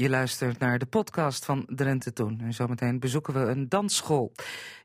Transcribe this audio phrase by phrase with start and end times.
[0.00, 2.40] Je luistert naar de podcast van Drenthe Toen.
[2.40, 4.32] En zometeen bezoeken we een dansschool.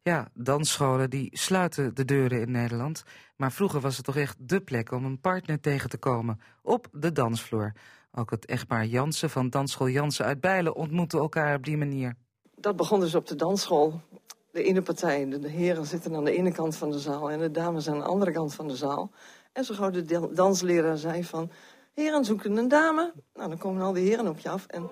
[0.03, 3.03] Ja, dansscholen die sluiten de deuren in Nederland.
[3.35, 6.39] Maar vroeger was het toch echt dé plek om een partner tegen te komen.
[6.61, 7.73] Op de dansvloer.
[8.11, 12.15] Ook het echtpaar Jansen van dansschool Jansen uit Bijlen ontmoeten elkaar op die manier.
[12.55, 14.01] Dat begon dus op de dansschool.
[14.51, 17.31] De ene partij, de heren zitten aan de ene kant van de zaal...
[17.31, 19.11] en de dames aan de andere kant van de zaal.
[19.51, 21.51] En zo gauw de dansleraar zei van...
[21.93, 23.13] Heren zoeken een dame.
[23.33, 24.65] Nou, dan komen al die heren op je af.
[24.65, 24.89] En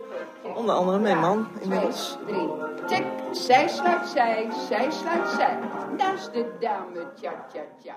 [0.56, 2.18] onder andere mijn man inmiddels.
[2.28, 2.50] Drie.
[2.88, 5.60] Tik, zij sluit zij, zij sluit zij.
[5.98, 7.96] Naast de dame, tja, tja, tja.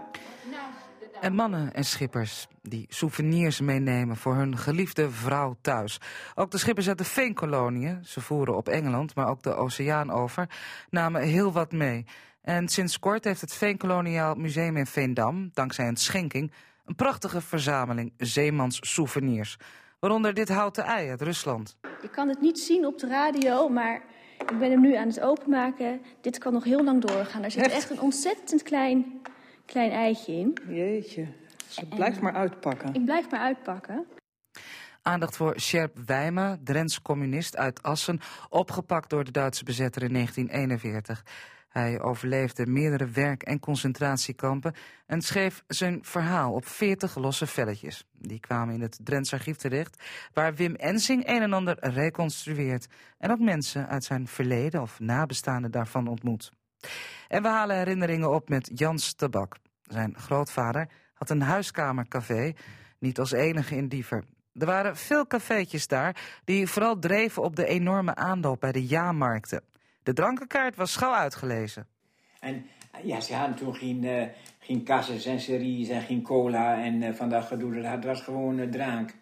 [0.50, 1.24] Naast de dame.
[1.24, 6.00] En mannen en schippers die souvenirs meenemen voor hun geliefde vrouw thuis.
[6.34, 10.48] Ook de schippers uit de Veenkoloniën, ze voeren op Engeland, maar ook de oceaan over,
[10.90, 12.04] namen heel wat mee.
[12.42, 16.52] En sinds kort heeft het Veenkoloniaal Museum in Veendam, dankzij een schenking,
[16.84, 19.56] een prachtige verzameling zeemans souvenirs.
[19.98, 21.76] Waaronder dit houten ei uit Rusland.
[22.02, 24.02] Je kan het niet zien op de radio, maar
[24.38, 26.00] ik ben hem nu aan het openmaken.
[26.20, 27.42] Dit kan nog heel lang doorgaan.
[27.42, 27.74] Er zit Echt?
[27.74, 29.20] echt een ontzettend klein,
[29.66, 30.58] klein eitje in.
[30.68, 31.26] Jeetje,
[31.68, 32.94] ze blijft maar uitpakken.
[32.94, 34.06] Ik blijf maar uitpakken.
[35.02, 41.22] Aandacht voor Sjerp Wijma, Drents communist uit Assen, opgepakt door de Duitse bezetter in 1941.
[41.74, 44.74] Hij overleefde meerdere werk- en concentratiekampen
[45.06, 48.06] en schreef zijn verhaal op 40 losse velletjes.
[48.12, 50.02] Die kwamen in het Drents archief terecht,
[50.32, 52.86] waar Wim Ensing een en ander reconstrueert
[53.18, 56.52] en ook mensen uit zijn verleden of nabestaanden daarvan ontmoet.
[57.28, 59.56] En we halen herinneringen op met Jans Tabak.
[59.82, 62.52] Zijn grootvader had een huiskamercafé,
[62.98, 64.24] niet als enige in Diever.
[64.52, 69.62] Er waren veel cafeetjes daar die vooral dreven op de enorme aanloop bij de jaarmarkten.
[70.04, 71.86] De drankenkaart was gauw uitgelezen.
[72.40, 72.66] En
[73.02, 74.26] ja, ze hadden toen geen, eh
[74.58, 77.80] geen en series en geen cola en eh, van dat gedoe.
[77.80, 79.14] Dat was gewoon eh, drank.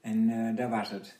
[0.00, 1.18] En eh daar was het.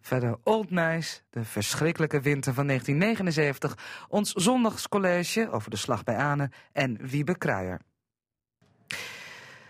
[0.00, 6.52] Verder Old Nice, de verschrikkelijke winter van 1979, ons zondagscollege over de slag bij Anen
[6.72, 7.80] en Wiebe Kruijer.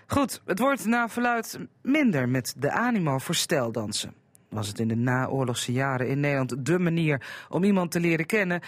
[0.06, 4.14] Goed, het wordt na verluid minder met de animo voor stijldansen.
[4.48, 8.60] Was het in de naoorlogse jaren in Nederland dé manier om iemand te leren kennen?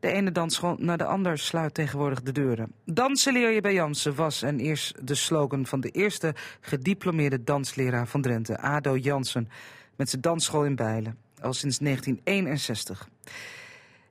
[0.00, 2.72] De ene dansschool naar de ander sluit tegenwoordig de deuren.
[2.84, 8.06] Dansen leer je bij Jansen was en eerst de slogan van de eerste gediplomeerde dansleraar
[8.06, 9.48] van Drenthe, Ado Jansen,
[9.96, 13.08] met zijn dansschool in Bijlen, al sinds 1961.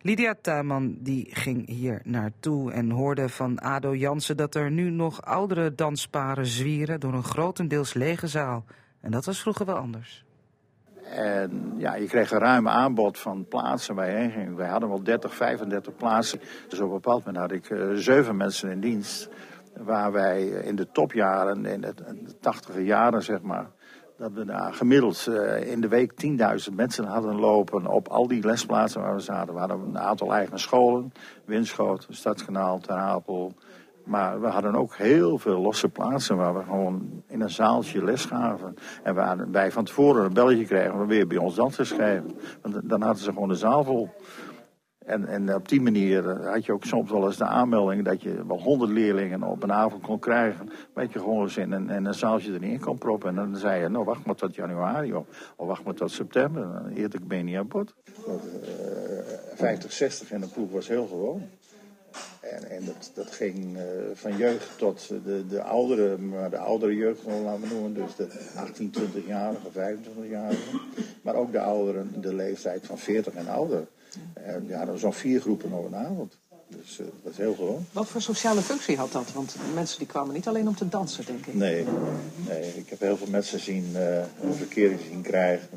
[0.01, 5.21] Lydia Tuinman die ging hier naartoe en hoorde van Ado Jansen dat er nu nog
[5.21, 8.65] oudere dansparen zwieren door een grotendeels lege zaal.
[9.01, 10.24] En dat was vroeger wel anders.
[11.09, 14.55] En ja, je kreeg een ruim aanbod van plaatsen waar je heen ging.
[14.55, 16.39] Wij hadden wel 30, 35 plaatsen.
[16.67, 19.29] Dus op een bepaald moment had ik eh, zeven mensen in dienst.
[19.77, 21.93] Waar wij in de topjaren, in de,
[22.39, 23.69] 80 jaren zeg maar,
[24.17, 26.11] dat we daar gemiddeld eh, in de week
[26.69, 29.53] 10.000 mensen hadden lopen op al die lesplaatsen waar we zaten.
[29.53, 31.13] We hadden een aantal eigen scholen,
[31.45, 33.53] Winschoten, Stadskanaal, Ter Apel.
[34.05, 38.25] Maar we hadden ook heel veel losse plaatsen waar we gewoon in een zaaltje les
[38.25, 38.75] gaven.
[39.03, 42.37] En waar wij van tevoren een belletje kregen, dan weer bij ons dansen schrijven.
[42.61, 44.09] Want dan hadden ze gewoon de zaal vol.
[45.05, 48.21] En, en op die manier eh, had je ook soms wel eens de aanmelding dat
[48.21, 50.69] je wel honderd leerlingen op een avond kon krijgen.
[50.93, 53.29] Waar je gewoon eens in een, een zaaltje erin kon proppen.
[53.29, 56.91] En dan zei je, nou wacht maar tot januari of, of wacht maar tot september.
[56.95, 57.93] Eerlijk ben je niet aan bod.
[58.27, 58.33] Uh,
[59.55, 61.41] 50, 60 in een ploeg was heel gewoon.
[62.39, 63.81] En, en dat, dat ging uh,
[64.13, 67.93] van jeugd tot de, de oudere, maar de oudere jeugd laten we noemen.
[67.93, 70.79] Dus de 18, 20-jarigen, 25-jarigen.
[71.21, 73.87] Maar ook de ouderen, de leeftijd van 40 en ouder.
[74.33, 76.37] En ja, er zo'n vier groepen op een avond.
[76.67, 77.85] Dus uh, dat is heel gewoon.
[77.91, 79.33] Wat voor sociale functie had dat?
[79.33, 81.53] Want mensen die kwamen niet alleen om te dansen, denk ik.
[81.53, 81.85] Nee,
[82.47, 85.69] nee ik heb heel veel mensen zien, uh, een verkering zien krijgen,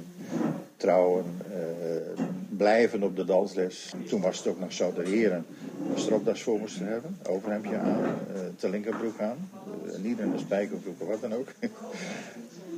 [0.76, 2.24] trouwen, uh,
[2.58, 3.92] blijven op de dansles.
[4.08, 5.46] Toen was het ook nog zo, de heren
[5.94, 9.50] stropdas voor moesten hebben, overhemdje aan, uh, te linkerbroek aan,
[9.86, 11.48] uh, niet in een spijkerbroek of wat dan ook.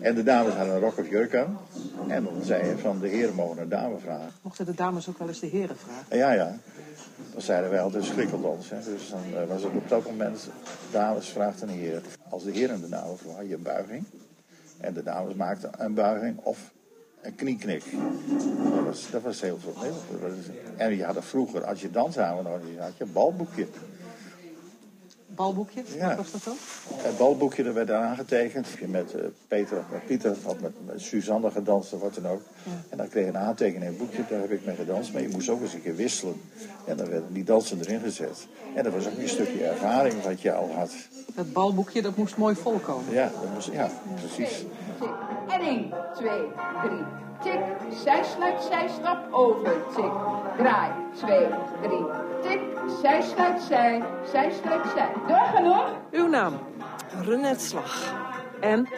[0.00, 1.58] en de dames hadden een rok of jurk aan.
[2.08, 4.32] En dan zei je van de heren mogen een dame vragen.
[4.42, 6.04] Mochten de dames ook wel eens de heren vragen?
[6.08, 6.56] En ja, ja.
[7.32, 8.70] Dan zeiden wij altijd schrikkeldans.
[8.70, 8.76] Hè.
[8.84, 10.48] Dus dan uh, was het op dat moment,
[10.90, 12.02] dames vraagt een heer.
[12.28, 14.04] Als de heren de dame vroeg, had je een buiging.
[14.80, 16.70] En de dames maakten een buiging of
[17.22, 17.84] een knieknik.
[18.74, 19.74] Dat was, dat was heel veel.
[20.76, 23.66] En je had vroeger, als je danshaven organiseerde, had je een balboekje.
[25.40, 25.82] Balboekje?
[25.96, 26.08] Ja.
[26.08, 26.56] Wat was dat dan?
[26.96, 28.66] Het balboekje dat werd aangetekend.
[28.86, 32.42] Met uh, Peter, met Pieter, of met, met Suzanne gedanst of wat dan ook.
[32.62, 32.72] Ja.
[32.88, 35.12] En dan kreeg je een aantekening in een boekje, daar heb ik mee gedanst.
[35.12, 36.40] Maar je moest ook eens een keer wisselen.
[36.86, 38.46] En dan werden die dansen erin gezet.
[38.74, 40.92] En dat was ook een stukje ervaring wat je al had.
[41.34, 43.12] Dat balboekje, dat moest mooi volkomen.
[43.12, 44.64] Ja, dat moest, ja precies.
[45.48, 46.30] En En 1, 2,
[46.82, 47.29] 3.
[47.42, 47.60] Tik.
[47.90, 49.86] Zij sluit, zij stap over.
[49.94, 50.12] Tik.
[50.56, 50.92] Draai.
[51.14, 51.48] 2,
[51.82, 52.04] 3.
[52.42, 52.60] Tik.
[53.00, 54.02] Zij sluit, zij.
[54.30, 55.12] Zij sluit, zij.
[55.26, 55.96] Doorgaan hoor.
[56.10, 56.58] Uw naam?
[57.24, 58.14] Renette Slag.
[58.60, 58.88] En?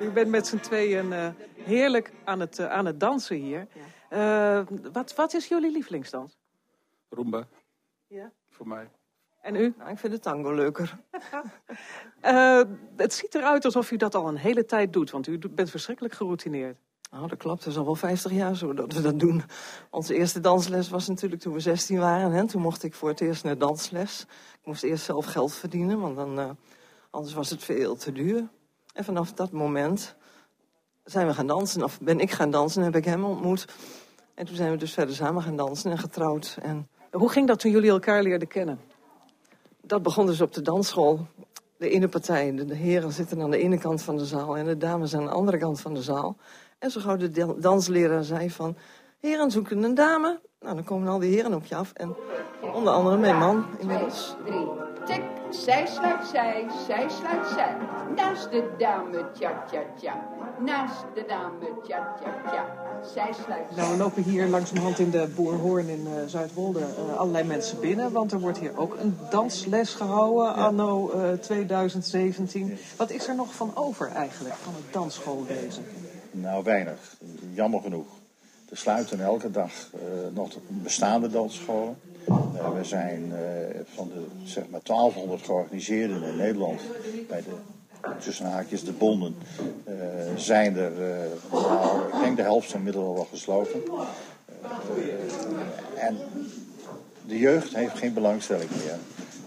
[0.00, 3.66] U bent met z'n tweeën eh, heerlijk aan het, eh, aan het dansen hier.
[4.08, 4.60] Eh,
[4.92, 6.38] wat, wat is jullie lievelingsdans?
[7.08, 7.46] Roomba.
[8.06, 8.32] Ja.
[8.48, 8.90] Voor mij.
[9.40, 9.74] En u?
[9.78, 10.98] Nou, ik vind de tango leuker.
[12.20, 12.62] Eh,
[12.96, 16.14] het ziet eruit alsof u dat al een hele tijd doet, want u bent verschrikkelijk
[16.14, 16.76] geroutineerd.
[17.12, 17.64] Nou, dat klopt.
[17.64, 19.42] Het is al wel 50 jaar zo dat we dat doen.
[19.90, 22.32] Onze eerste dansles was natuurlijk toen we 16 waren.
[22.32, 22.46] Hè?
[22.46, 24.26] Toen mocht ik voor het eerst naar dansles.
[24.60, 26.50] Ik moest eerst zelf geld verdienen, want dan, eh,
[27.10, 28.48] anders was het veel te duur.
[28.92, 30.14] En vanaf dat moment
[31.04, 31.82] zijn we gaan dansen.
[31.82, 33.64] Of ben ik gaan dansen en heb ik hem ontmoet.
[34.34, 36.56] En toen zijn we dus verder samen gaan dansen en getrouwd.
[36.62, 38.80] En Hoe ging dat toen jullie elkaar leerden kennen?
[39.80, 41.26] dat begon dus op de dansschool.
[41.76, 44.56] De ene partij, de heren zitten aan de ene kant van de zaal...
[44.56, 46.36] en de dames aan de andere kant van de zaal.
[46.82, 48.76] En zo gauw de dansleraar zei van...
[49.20, 50.40] heren zoeken een dame.
[50.60, 51.92] Nou, dan komen al die heren op je af.
[51.92, 52.14] En
[52.74, 54.36] onder andere mijn man inmiddels.
[54.44, 54.56] 3.
[55.06, 55.22] Tik.
[55.50, 56.66] Zij sluit, zij.
[56.86, 57.76] Zij sluit, zij.
[58.16, 60.28] Naast de dame, tja, tja, tja.
[60.58, 62.64] Naast de dame, tja, tja, tja.
[63.14, 67.44] Zij sluit, Nou, we lopen hier langzamerhand in de Boerhoorn in eh, Zuidwolde eh, allerlei
[67.44, 68.12] mensen binnen.
[68.12, 72.78] Want er wordt hier ook een dansles gehouden anno eh, 2017.
[72.96, 75.84] Wat is er nog van over eigenlijk, van het dansschoolwezen?
[76.32, 77.16] Nou, weinig.
[77.54, 78.06] Jammer genoeg.
[78.72, 80.00] Er sluiten elke dag eh,
[80.34, 81.96] nog de bestaande dansscholen.
[82.26, 86.80] Eh, we zijn eh, van de zeg maar 1200 georganiseerden in Nederland
[87.28, 87.50] bij de
[88.18, 89.34] tussen haakjes de bonden
[90.36, 90.92] zijn er,
[91.50, 93.82] nou, ik denk de helft inmiddels al wel gesloten.
[95.96, 96.18] En
[97.26, 98.96] de jeugd heeft geen belangstelling meer.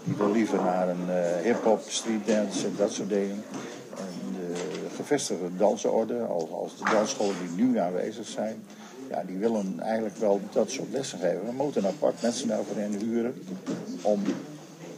[0.04, 1.08] Die wil liever naar een
[1.42, 3.44] hip-hop, streetdance en dat soort dingen.
[3.96, 4.35] En
[5.06, 8.62] gevestigde dansorde, als, als de dansscholen die nu aanwezig zijn,
[9.10, 11.44] ja, die willen eigenlijk wel dat soort lessen geven.
[11.46, 13.34] We moeten apart mensen daarvoor in huren.
[14.02, 14.22] Om,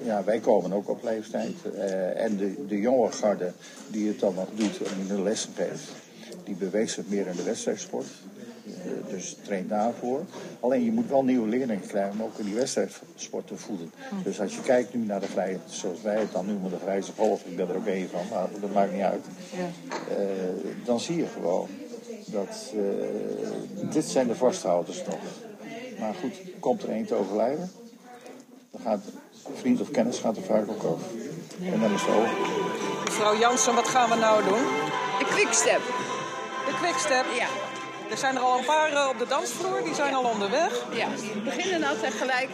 [0.02, 1.54] ja, wij komen ook op leeftijd.
[1.76, 3.52] eh, en de, de jonge garde
[3.88, 5.92] die het dan nog doet en die de lessen geeft,
[6.44, 8.06] die beweegt zich meer in de wedstrijdsport.
[8.66, 10.24] Eh, dus traint daarvoor.
[10.60, 13.92] Alleen je moet wel nieuwe leerlingen krijgen om ook in die wedstrijdsport te voeden.
[14.22, 17.12] Dus als je kijkt nu naar de vrije, zoals wij het dan noemen, de grijze
[17.16, 19.24] golf, ik ben er ook één van, maar dat maakt niet uit.
[20.08, 20.16] Eh,
[20.84, 21.68] dan zie je gewoon
[22.26, 25.20] dat eh, dit zijn de vasthouders nog.
[25.98, 27.70] Maar goed, komt er één te overlijden,
[28.70, 29.00] dan gaat
[29.54, 31.06] vriend of kennis gaat er vaak ook over.
[31.72, 32.36] En dan is het over.
[33.04, 34.64] Mevrouw Jansen, wat gaan we nou doen?
[35.18, 35.80] De quickstep.
[36.66, 37.24] De quickstep.
[37.38, 37.67] Ja.
[38.10, 40.84] Er zijn er al een paar eh, op de dansvloer, die zijn al onderweg.
[40.92, 42.48] Ja, die beginnen altijd gelijk.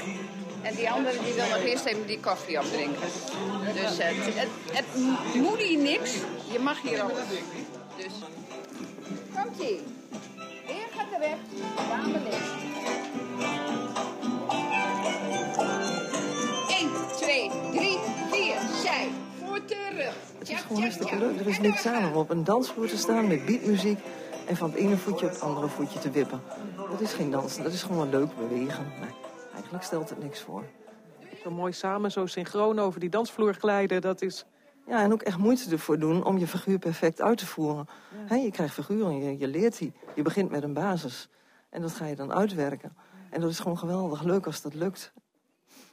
[0.62, 3.02] En die andere die wil nog eerst even die koffie opdrinken.
[3.74, 4.84] Dus het, het, het
[5.34, 6.12] moet hier niks.
[6.52, 7.10] Je mag hier al.
[7.96, 8.12] Dus.
[9.34, 9.80] Komt ie.
[10.64, 11.36] Heer gaat er weg.
[11.88, 12.48] Dame links.
[16.68, 17.98] 1, 2, 3,
[18.30, 18.54] 4.
[18.82, 19.08] Zij.
[19.46, 20.14] Voor terug.
[20.38, 21.40] Het is gewoon hartstikke leuk.
[21.40, 23.98] Er is niks aan om op een dansvloer te staan met beatmuziek
[24.46, 26.40] en van het ene voetje op het andere voetje te wippen.
[26.90, 28.84] Dat is geen dansen, dat is gewoon leuk bewegen.
[29.00, 29.10] Nee,
[29.52, 30.62] eigenlijk stelt het niks voor.
[31.42, 34.44] Zo mooi samen, zo synchroon over die dansvloer glijden, dat is...
[34.86, 37.88] Ja, en ook echt moeite ervoor doen om je figuur perfect uit te voeren.
[38.28, 39.92] Je krijgt figuren, je, je leert die.
[40.14, 41.28] Je begint met een basis.
[41.70, 42.96] En dat ga je dan uitwerken.
[43.30, 45.12] En dat is gewoon geweldig leuk als dat lukt.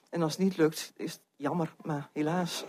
[0.09, 2.65] En als het niet lukt, is het jammer, maar helaas.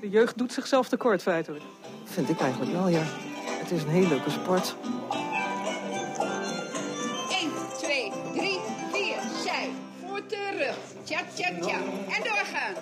[0.00, 1.64] De jeugd doet zichzelf tekort, feitelijk.
[2.04, 3.04] Vind ik eigenlijk wel, ja.
[3.48, 4.76] Het is een heel leuke sport.
[7.30, 8.58] 1, 2, 3,
[8.92, 9.16] 4.
[9.44, 9.70] Zij.
[10.06, 10.76] Voor terug.
[11.02, 11.76] Tja, tja, tja.
[12.08, 12.74] En doorgaan.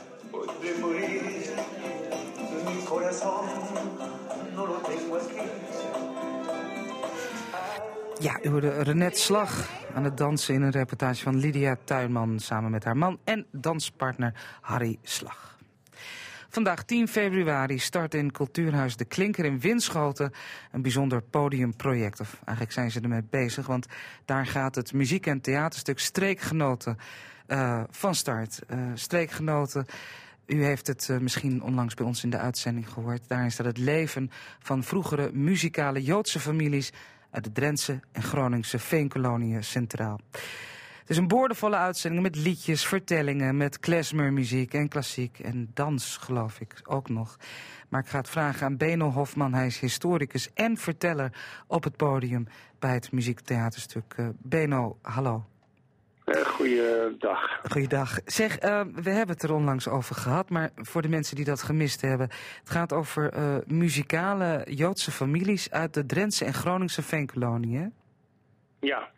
[8.20, 12.40] Ja, u hoorde Renette Slag aan het dansen in een reportage van Lydia Tuinman...
[12.40, 15.55] samen met haar man en danspartner Harry Slag.
[16.56, 20.32] Vandaag 10 februari start in Cultuurhuis De Klinker in Winschoten...
[20.72, 22.20] een bijzonder podiumproject.
[22.20, 23.86] Of eigenlijk zijn ze ermee bezig, want
[24.25, 26.98] daar gaat het muziek- en theaterstuk Streekgenoten
[27.46, 28.60] eh, van start.
[28.66, 29.86] Eh, streekgenoten...
[30.46, 33.28] U heeft het eh, misschien onlangs bij ons in de uitzending gehoord.
[33.28, 36.92] Daarin staat het leven van vroegere muzikale Joodse families
[37.30, 40.20] uit de Drentse en Groningse veenkoloniën centraal.
[41.06, 46.60] Het is een boordevolle uitzending met liedjes, vertellingen, met klezmermuziek en klassiek en dans, geloof
[46.60, 47.36] ik, ook nog.
[47.88, 49.54] Maar ik ga het vragen aan Beno Hofman.
[49.54, 51.32] Hij is historicus en verteller
[51.66, 52.46] op het podium
[52.78, 54.14] bij het muziektheaterstuk.
[54.16, 55.44] Eh, Beno, hallo.
[56.25, 57.60] Uh, goeiedag.
[57.70, 58.18] Goeiedag.
[58.25, 61.62] Zeg, uh, we hebben het er onlangs over gehad, maar voor de mensen die dat
[61.62, 62.28] gemist hebben.
[62.60, 67.92] Het gaat over uh, muzikale Joodse families uit de Drentse en Groningse veenkoloniën.
[68.80, 69.14] Ja.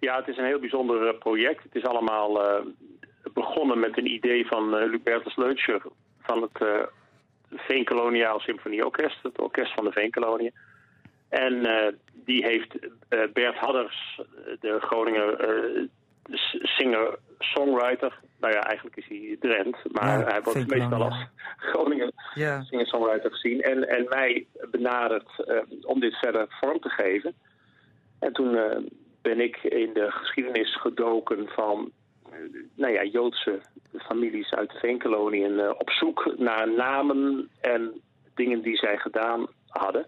[0.00, 1.62] Ja, het is een heel bijzonder project.
[1.62, 2.40] Het is allemaal
[3.32, 5.82] begonnen met een idee van uh, Lubertus Leutscher
[6.22, 6.88] van het
[7.50, 10.52] Veenkoloniaal Symfonieorkest, het orkest van de Veenkoloniën.
[11.28, 11.66] En
[12.12, 12.78] die heeft
[13.32, 14.20] Bert Hadders,
[14.60, 15.88] de Groninger
[16.62, 18.18] singer-songwriter.
[18.40, 21.26] Nou ja, eigenlijk is hij Drent, maar Ja, hij wordt meestal als
[21.56, 22.62] Groninger Ja.
[22.62, 23.60] singer-songwriter gezien.
[23.60, 27.34] En, en mij benaderd eh, om dit verder vorm te geven.
[28.18, 28.76] En toen eh,
[29.22, 31.90] ben ik in de geschiedenis gedoken van
[32.24, 32.32] eh,
[32.74, 33.60] nou ja, Joodse
[33.98, 38.00] families uit de Veenkoloniën eh, op zoek naar namen en
[38.34, 40.06] dingen die zij gedaan hadden.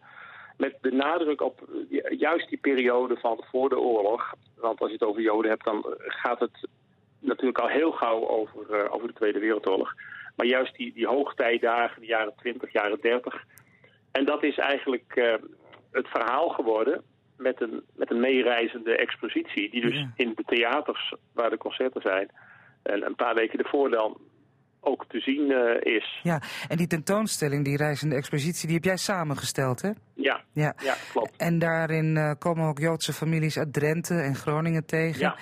[0.57, 4.35] Met de nadruk op eh, juist die periode van voor de oorlog.
[4.57, 6.69] Want als je het over Joden hebt, dan gaat het
[7.19, 9.95] natuurlijk al heel gauw over, eh, over de Tweede Wereldoorlog.
[10.37, 13.45] Maar juist die, die hoogtijdagen, de jaren 20, jaren 30.
[14.13, 15.35] En dat is eigenlijk eh,
[15.93, 17.03] het verhaal geworden
[17.43, 19.71] met een, met een meereizende expositie.
[19.71, 20.13] Die dus Ja.
[20.17, 22.31] in de theaters waar de concerten zijn.
[22.83, 24.17] En een paar weken ervoor dan
[24.81, 26.21] ook te zien eh, is.
[26.23, 29.91] Ja, en die tentoonstelling, die reizende expositie, die heb jij samengesteld, hè?
[30.15, 30.75] Ja, Ja.
[30.83, 31.37] ja klopt.
[31.37, 35.21] En daarin eh, komen ook Joodse families uit Drenthe en Groningen tegen.
[35.21, 35.37] Ja.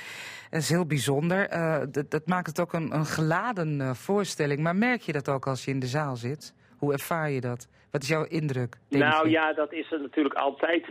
[0.50, 1.49] Dat is heel bijzonder.
[1.49, 4.61] Eh, dat, maakt het ook een, een geladen voorstelling.
[4.61, 6.54] Maar merk je dat ook als je in de zaal zit?
[6.78, 7.69] Hoe ervaar je dat?
[7.90, 8.76] Wat is jouw indruk?
[8.88, 9.30] Nou je?
[9.30, 10.87] ja, dat is er natuurlijk altijd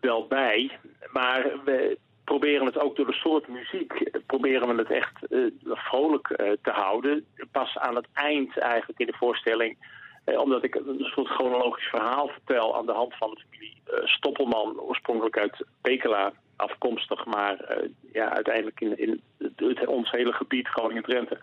[0.00, 0.78] wel bij.
[1.12, 3.92] Maar we proberen het ook door de soort muziek...
[3.92, 7.26] eh, proberen we het echt eh, vrolijk eh, te houden.
[7.52, 9.76] Pas aan het eind eigenlijk in de voorstelling...
[10.24, 12.76] omdat ik een soort chronologisch verhaal vertel...
[12.76, 14.80] aan de hand van de familie Stoppelman...
[14.80, 17.24] oorspronkelijk uit Pekela afkomstig...
[17.24, 17.78] maar
[18.12, 21.38] ja, uiteindelijk in, in ons hele gebied Groningen-Drenthe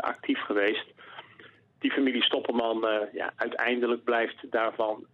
[0.00, 0.86] actief geweest
[1.78, 5.04] die familie Stoppelman, ja, uiteindelijk blijft daarvan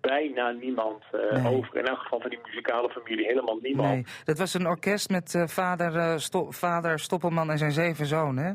[0.00, 1.52] bijna niemand eh, Nee.
[1.56, 1.76] over.
[1.76, 3.88] In elk geval van die muzikale familie helemaal niemand.
[3.94, 8.06] Nee, dat was een orkest met eh, vader, eh, Sto- vader Stoppelman en zijn zeven
[8.06, 8.52] zonen, hè?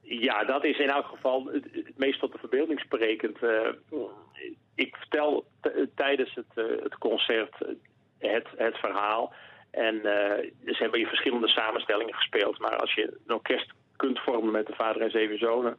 [0.00, 3.38] Ja, dat is in elk geval het, het meest tot de verbeelding sprekend.
[4.74, 5.44] Ik vertel
[5.94, 7.54] tijdens het, het concert
[8.18, 9.32] het, het verhaal.
[9.70, 10.00] En
[10.64, 12.58] ze hebben hier verschillende samenstellingen gespeeld.
[12.58, 15.76] Maar als je een orkest kunt vormen met de vader en zeven zonen...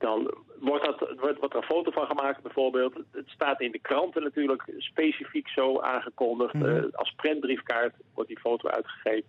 [0.00, 2.94] dan wordt, dat, wordt, er een foto van gemaakt bijvoorbeeld.
[3.12, 6.54] Het staat in de kranten natuurlijk specifiek zo aangekondigd.
[6.54, 6.76] Mhm.
[6.76, 9.28] Eh, als prentbriefkaart wordt die foto uitgegeven.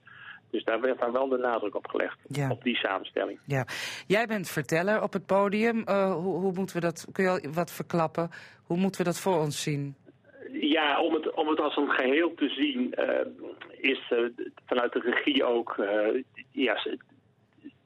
[0.50, 2.18] Dus daar werd dan wel de nadruk op gelegd.
[2.28, 2.50] Ja.
[2.50, 3.40] Op die samenstelling.
[3.46, 3.66] Ja.
[4.08, 5.84] Jij bent verteller op het podium.
[5.84, 8.30] Eh, hoe, hoe moeten we dat, kun je al wat verklappen?
[8.64, 9.96] Hoe moeten we dat voor ons zien?
[10.52, 13.26] Ja, om het, om het als een geheel te zien, eh,
[13.72, 14.14] is
[14.66, 15.76] vanuit de regie ook.
[16.52, 16.76] ja,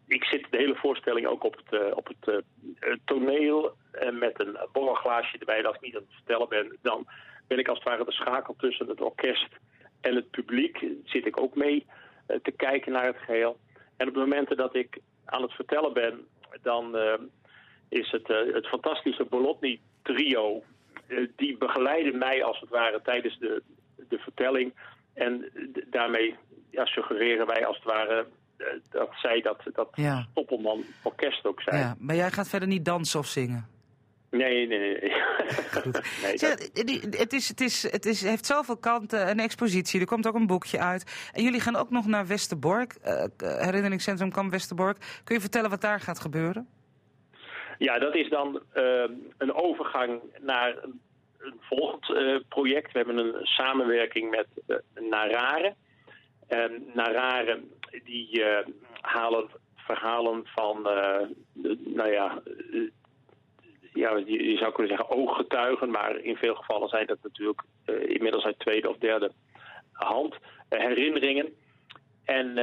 [0.08, 2.44] ik zit de hele voorstelling ook op het, eh, op het
[2.80, 3.74] eh, toneel
[4.12, 5.66] met een borrelglaasje erbij.
[5.66, 7.08] Als ik niet aan het vertellen ben, dan
[7.48, 9.48] ben ik als het ware de schakel tussen het orkest
[10.02, 10.86] en het publiek.
[11.04, 11.86] Zit ik ook mee
[12.28, 13.58] eh, te kijken naar het geheel.
[13.98, 16.28] En op de momenten dat ik aan het vertellen ben,
[16.62, 16.98] dan
[17.90, 20.64] is het, het fantastische Bolotny trio.
[21.36, 23.64] die begeleiden mij als het ware tijdens de,
[24.10, 24.74] de vertelling.
[25.14, 25.52] En
[25.90, 26.36] daarmee
[26.72, 28.26] ja, suggereren wij als het ware
[28.90, 30.28] dat zij dat, dat Ja.
[30.32, 31.78] Stoppelman orkest ook zijn.
[31.80, 33.68] Ja, maar jij gaat verder niet dansen of zingen?
[34.32, 35.00] Nee, nee, nee.
[35.92, 36.70] dat-
[37.18, 40.48] het, is, het, is, het is, heeft zoveel kanten, een expositie, er komt ook een
[40.48, 41.30] boekje uit.
[41.34, 44.98] En jullie gaan ook nog naar Westerbork, eh, herinneringscentrum Kamp Westerbork.
[45.24, 46.68] Kun je vertellen wat daar gaat gebeuren?
[47.78, 49.04] Ja, dat is dan eh,
[49.38, 51.02] een overgang naar een,
[51.38, 52.92] een volgend eh, project.
[52.92, 54.78] We hebben een samenwerking met uh,
[55.10, 55.76] Narare.
[56.48, 57.64] En Narare
[58.04, 58.68] die eh,
[59.02, 61.28] halen verhalen van, eh,
[61.86, 62.82] nou ja, eh,
[63.94, 67.62] ja, je, zou kunnen zeggen ooggetuigen, maar in veel gevallen zijn dat natuurlijk
[68.08, 69.32] inmiddels uit tweede of derde
[69.92, 70.36] hand
[70.70, 71.54] herinneringen.
[72.24, 72.54] En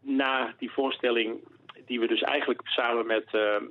[0.00, 1.48] na die voorstelling,
[1.86, 3.70] die we dus eigenlijk samen met de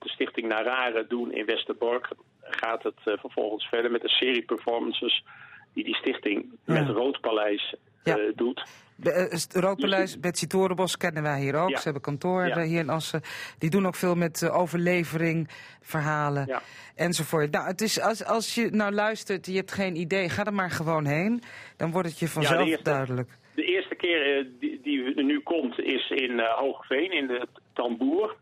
[0.00, 2.08] Stichting Narare doen in Westerbork,
[2.40, 5.24] gaat het vervolgens verder met een serie performances
[5.72, 6.72] die die stichting Ja.
[6.72, 7.74] met Roodpaleis
[8.04, 8.18] Ja.
[8.34, 8.64] doet.
[9.02, 11.68] Eh, het Roodpaleis, Betsy Torenbos kennen wij hier ook.
[11.68, 11.76] Ja.
[11.76, 12.60] Ze hebben kantoor Ja.
[12.62, 13.20] hier in Assen.
[13.58, 15.48] Die doen ook veel met eh, overlevering,
[15.80, 16.62] verhalen Ja.
[16.94, 17.50] enzovoort.
[17.50, 20.70] Nou, het is, als, als je nou luistert, je hebt geen idee, ga er maar
[20.70, 21.42] gewoon heen.
[21.76, 23.30] Dan wordt het je vanzelf eerste- duidelijk.
[23.54, 28.36] De eerste keer eh, die, die nu komt is in Hoogveen, in de Tamboer.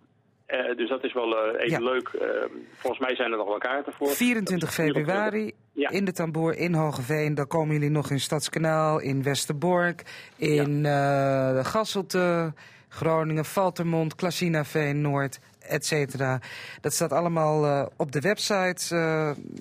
[0.51, 1.91] Eh, dus dat is wel eh, even Ja.
[1.91, 2.09] leuk.
[2.09, 2.29] Eh,
[2.77, 4.09] volgens mij zijn er nog wel kaarten voor.
[4.09, 5.91] 24 februari Ja.
[5.91, 7.35] in de Tamboer in Hogeveen.
[7.35, 10.03] Dan komen jullie nog in Stadskanaal, in Westerbork,
[10.37, 12.53] in eh Gasselte,
[12.89, 16.41] Groningen, Valtermond, Klasinaveen, Noord, et cetera.
[16.81, 18.95] Dat staat allemaal op de website.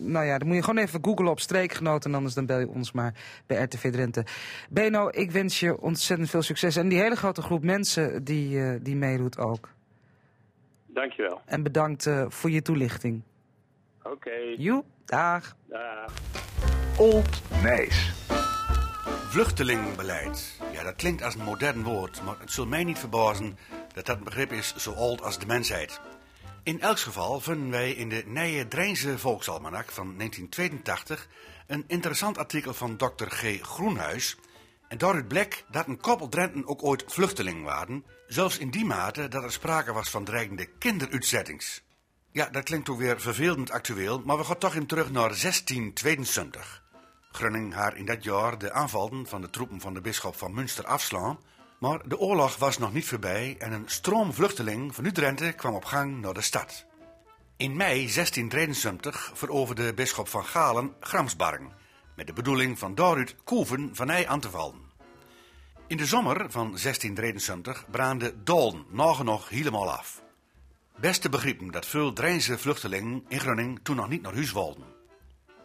[0.01, 2.09] Nou ja, dan moet je gewoon even googlen op streekgenoten.
[2.09, 3.13] En anders dan bel je ons maar
[3.47, 4.23] bij RTV Drenthe.
[4.69, 6.75] Beno, ik wens je ontzettend veel succes.
[6.75, 9.69] En die hele grote groep mensen die, die meedoet ook.
[10.93, 11.41] Dankjewel.
[11.45, 13.21] En bedankt eh, voor je toelichting.
[14.03, 14.35] Oké.
[14.57, 15.55] Joep, dag.
[15.67, 16.13] Dag.
[16.97, 18.11] Old Nijs.
[19.29, 20.59] Vluchtelingenbeleid.
[20.71, 23.57] Ja, dat klinkt als een modern woord, maar het zult mij niet verbazen
[23.93, 26.01] dat dat een begrip is zo oud als de mensheid.
[26.63, 31.27] In elk geval vinden wij in de Nije Drijnse Volksalmanak van 1982
[31.67, 33.27] een interessant artikel van Dr.
[33.27, 33.61] G.
[33.61, 34.37] Groenhuis.
[34.87, 39.27] En daaruit bleek dat een koppel Drenten ook ooit vluchteling waren, zelfs in die mate
[39.27, 41.83] dat er sprake was van dreigende kinderuitzettings.
[42.31, 46.83] Ja, dat klinkt ook weer vervelend actueel, maar we gaan toch in terug naar 1672.
[47.31, 50.85] Grunning haar in dat jaar de aanvallen van de troepen van de bisschop van Münster
[50.85, 51.39] afslaan.
[51.79, 55.85] Maar de oorlog was nog niet voorbij en een stroom vluchteling van Drenthe kwam op
[55.85, 56.85] gang naar de stad.
[57.57, 61.71] In mei 1673 veroverde bisschop van Galen Gramsbargen,
[62.15, 64.88] met de bedoeling van daaruit Koeven van Nij aan te vallen.
[65.89, 70.21] In de zomer van 1673 braande Doln nagenoeg helemaal af.
[70.99, 74.83] Best te begrijpen dat veel Drijnse vluchtelingen in Grunning toen nog niet naar huis wilden.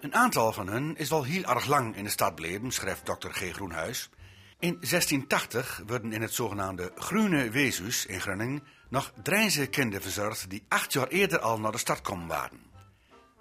[0.00, 3.28] Een aantal van hen is wel heel erg lang in de stad bleven, schrijft Dr.
[3.28, 3.52] G.
[3.52, 4.10] Groenhuis.
[4.58, 10.64] In 1680 werden in het zogenaamde Groene Wezus in Grunning nog Drijnse kinderen verzorgd die
[10.68, 12.60] acht jaar eerder al naar de stad komen waren.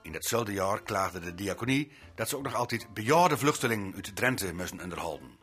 [0.01, 4.53] In datzelfde jaar klaagde de diaconie dat ze ook nog altijd bejaarde vluchtelingen uit Drenthe
[4.53, 5.42] moesten onderhouden.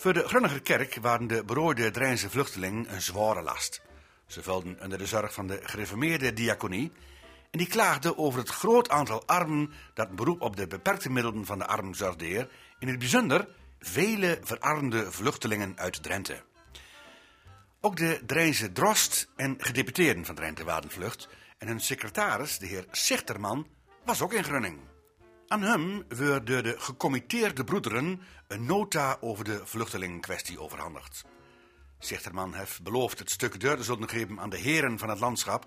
[0.00, 3.82] Voor de Grunniger kerk waren de berooide Drijnse vluchtelingen een zware last.
[4.26, 6.92] Ze velden onder de zorg van de gereformeerde diaconie
[7.50, 11.58] en die klaagden over het groot aantal armen dat beroep op de beperkte middelen van
[11.58, 16.42] de arm zorgdeer, in het bijzonder vele verarmde vluchtelingen uit Drenthe.
[17.80, 21.28] Ook de Drijnse drost en gedeputeerden van Drenthe waren vlucht
[21.58, 23.66] en hun secretaris, de heer Zichterman,
[24.04, 24.78] was ook in Grunning.
[25.48, 31.24] Aan hem werd de gecommitteerde broederen een nota over de vluchtelingenkwestie overhandigd.
[31.98, 35.66] Zichterman heeft beloofd het stuk deur te zullen geven aan de heren van het landschap.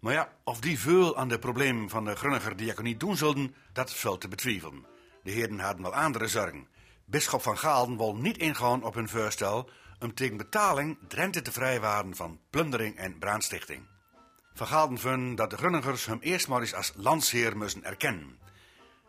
[0.00, 3.94] Maar ja, of die veel aan de problemen van de Grunniger diaconie doen zullen, dat
[3.94, 4.86] valt te betwijfelen.
[5.22, 6.68] De heren hadden wel andere zorgen.
[7.04, 12.16] Bisschop van Gaalden wil niet ingaan op hun voorstel om tegen betaling Drenthe te vrijwaren
[12.16, 13.86] van plundering en brandstichting.
[14.54, 18.45] Van Gaalden vond dat de Grunnigers hem eerst maar eens als landsheer moesten erkennen.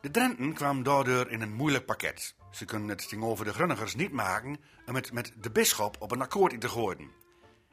[0.02, 2.36] De Drenten kwamen daardoor in een moeilijk pakket.
[2.52, 6.22] Ze kunnen het tegenover de Grunnigers niet maken om het met de bisschop op een
[6.22, 7.12] akkoord in te gooien.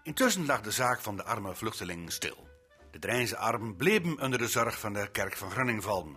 [0.03, 2.49] Intussen lag de zaak van de arme vluchtelingen stil.
[2.91, 6.17] De Drijnse armen bleven onder de zorg van de kerk van Grunning vallen.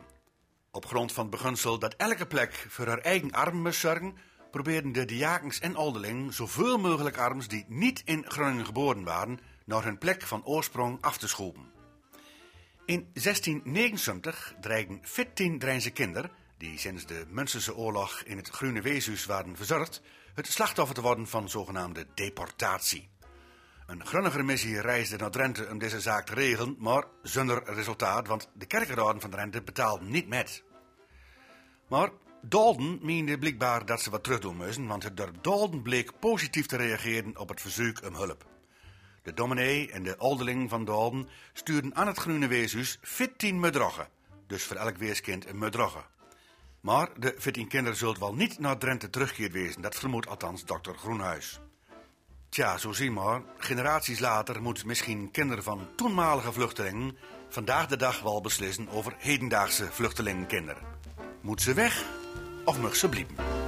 [0.72, 4.18] Op grond van het beginsel dat elke plek voor haar eigen armen moest zorgen,
[4.52, 9.84] probeerden de diakens en ouderlingen zoveel mogelijk arms die niet in Groningen geboren waren, naar
[9.84, 11.77] hun plek van oorsprong af te schopen.
[12.88, 19.26] In 1679 dreigden 14 Drijnse kinderen, die sinds de Münsterse oorlog in het Groene Weeshuis
[19.26, 20.02] waren verzorgd,
[20.34, 23.10] het slachtoffer te worden van zogenaamde deportatie.
[23.88, 28.50] Een Grunniger missie reisde naar Drenthe om deze zaak te regelen, maar zonder resultaat, want
[28.54, 30.64] de kerkenraden van Drenthe betaalden niet met.
[31.88, 32.10] Maar
[32.42, 36.66] Dalden meende blijkbaar dat ze wat terug doen moesten, want het door Dalden bleek positief
[36.66, 38.57] te reageren op het verzoek om hulp.
[39.28, 44.08] De dominee en de ouderling van Dalden stuurden aan het Groene Weeshuis 14 medroggen,
[44.48, 46.04] dus voor elk weeskind een medrogge.
[46.82, 50.98] Maar de 14 kinderen zullen wel niet naar Drenthe teruggekeerd wezen, dat vermoedt althans dokter
[50.98, 51.60] Groenhuis.
[52.50, 57.18] Tja, zo zie maar, generaties later moeten misschien kinderen van toenmalige vluchtelingen
[57.50, 60.84] vandaag de dag wel beslissen over hedendaagse vluchtelingenkinderen.
[61.42, 62.06] Moet ze weg
[62.66, 63.67] of mag ze blijven?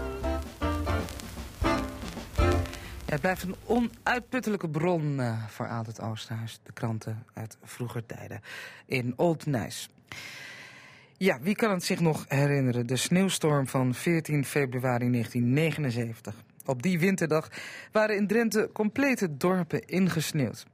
[3.10, 6.60] Het blijft een onuitputtelijke bron eh, voor Altijd Oosterhuis.
[6.64, 8.42] De kranten uit vroeger tijden
[8.86, 9.90] in Old Nijs.
[11.18, 12.88] Ja, wie kan het zich nog herinneren?
[12.88, 16.36] De sneeuwstorm van 14 februari 1979.
[16.66, 17.50] Op die winterdag
[17.92, 20.66] waren in Drenthe complete dorpen ingesneeuwd.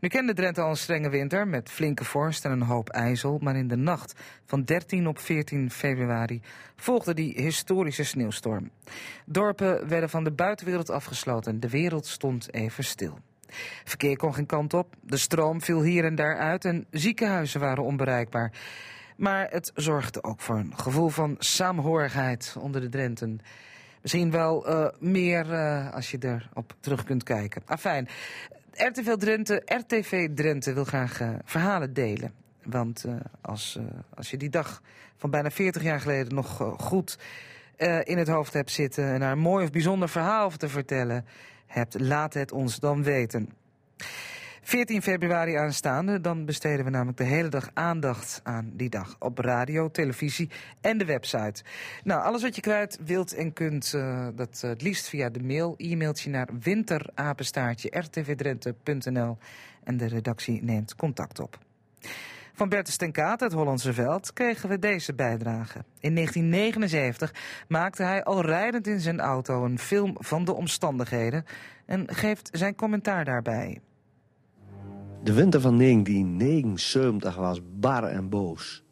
[0.00, 3.56] Nu kende Drenthe al een strenge winter met flinke vorst en een hoop ijzel, maar
[3.56, 6.40] in de nacht van 13 op 14 februari
[6.76, 8.70] volgde die historische sneeuwstorm.
[9.24, 13.18] Dorpen werden van de buitenwereld afgesloten, de wereld stond even stil.
[13.84, 17.84] Verkeer kon geen kant op, de stroom viel hier en daar uit en ziekenhuizen waren
[17.84, 18.52] onbereikbaar.
[19.16, 23.40] Maar het zorgde ook voor een gevoel van saamhorigheid onder de Drenten.
[24.02, 27.62] Misschien wel uh, meer uh, als je erop terug kunt kijken.
[27.66, 28.08] Afijn,
[28.78, 32.32] RTV Drenthe, RTV Drenthe wil graag eh, verhalen delen.
[32.62, 34.82] Want eh, als, eh, als je die dag
[35.16, 37.18] van bijna 40 jaar geleden nog goed
[38.04, 39.04] in het hoofd hebt zitten...
[39.04, 41.26] en daar een mooi of bijzonder verhaal te vertellen
[41.66, 43.52] hebt, laat het ons dan weten.
[44.62, 49.16] 14 februari aanstaande, dan besteden we namelijk de hele dag aandacht aan die dag.
[49.18, 51.62] Op radio, televisie en de website.
[52.04, 55.42] Nou, alles wat je kwijt wilt en kunt, eh, dat eh, het liefst via de
[55.42, 55.74] mail.
[55.76, 59.38] E-mailtje naar winterapenstaartje rtvdrenthe.nl
[59.84, 61.58] en de redactie neemt contact op.
[62.58, 65.84] Van Bertus ten Kaat uit Hollandse Veld kregen we deze bijdrage.
[66.00, 67.34] In 1979
[67.68, 71.44] maakte hij al rijdend in zijn auto een film van de omstandigheden
[71.86, 73.80] en geeft zijn commentaar daarbij.
[75.22, 78.84] De winter van 1979 was bar en boos.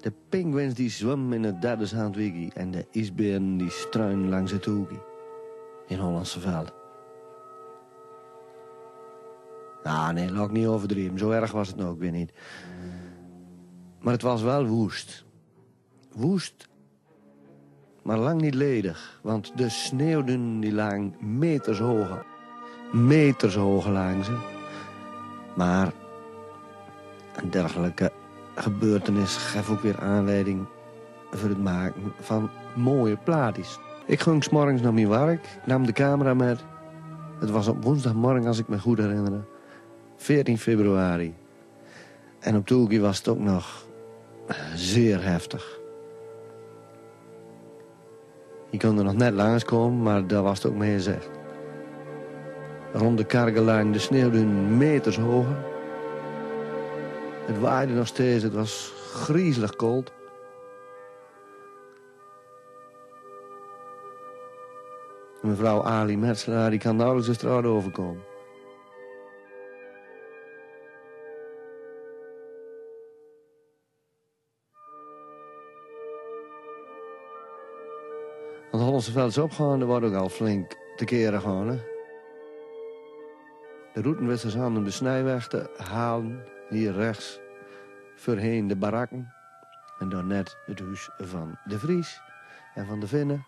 [0.00, 4.64] De pinguïns die zwemmen in het derde Zandwiggy en de isberen die struinen langs het
[4.64, 5.00] hoekie.
[5.86, 6.72] In Hollandse veld.
[9.82, 11.18] Nou, nee, laat ik niet overdreven.
[11.18, 12.32] Zo erg was het nou ook weer niet.
[14.00, 15.24] Maar het was wel woest.
[16.12, 16.68] Woest,
[18.02, 19.20] maar lang niet ledig.
[19.22, 22.24] Want de sneeuwdunen die lagen meters hoog.
[22.92, 24.57] Meters hoog lagen ze.
[25.58, 25.92] Maar
[27.36, 28.12] een dergelijke
[28.54, 30.66] gebeurtenis geeft ook weer aanleiding
[31.30, 33.78] voor het maken van mooie plaatjes.
[34.06, 36.60] Ik ging s'morgens naar mijn werk, nam de camera met.
[37.38, 39.44] Het was op woensdagmorgen, als ik me goed herinner.
[40.16, 41.34] 14 februari.
[42.38, 43.86] En op Toelkie was het ook nog
[44.74, 45.78] zeer heftig.
[48.70, 51.37] Je kon er nog net langskomen, maar daar was het ook mee gezegd.
[52.92, 55.56] Rond de kargelijn de sneeuwdun meters hoger.
[57.46, 60.12] Het waaide nog steeds, het was griezelig koud.
[65.42, 68.22] Mevrouw Ali Metzelaar die kan nauwelijks de straat overkomen.
[78.70, 81.68] Want Hollandse Veld is opgegaan, er wordt ook al flink te keren.
[81.68, 81.97] Hè?
[83.98, 87.40] De routenwissers aan de snijweg te halen, hier rechts,
[88.16, 89.32] voorheen de barakken.
[89.98, 92.20] En dan net het huis van de Vries
[92.74, 93.46] en van de Vinnen.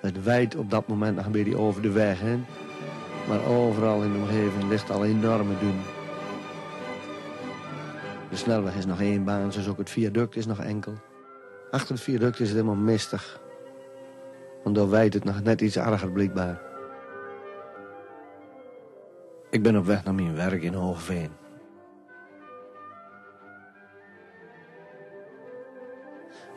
[0.00, 2.44] Het wijdt op dat moment nog een beetje over de weg heen.
[3.28, 5.80] Maar overal in de omgeving ligt al enorme dun.
[8.30, 10.94] De snelweg is nog één baan, dus ook het viaduct is nog enkel.
[11.70, 13.40] Achter het viaduct is het helemaal mistig.
[14.62, 16.69] Want daar wijdt het nog net iets erger blijkbaar.
[19.50, 21.30] Ik ben op weg naar mijn werk in Hoogveen.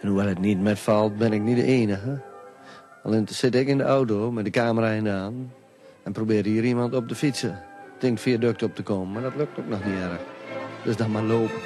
[0.02, 2.22] En hoewel het niet metvalt, ben ik niet de enige.
[3.04, 5.52] Alleen zit ik in de auto met de camera in de hand...
[6.04, 7.64] en probeer hier iemand op te fietsen.
[8.00, 10.22] Denkt viaduct op te komen, maar dat lukt ook nog niet erg.
[10.84, 11.62] Dus dan maar lopen.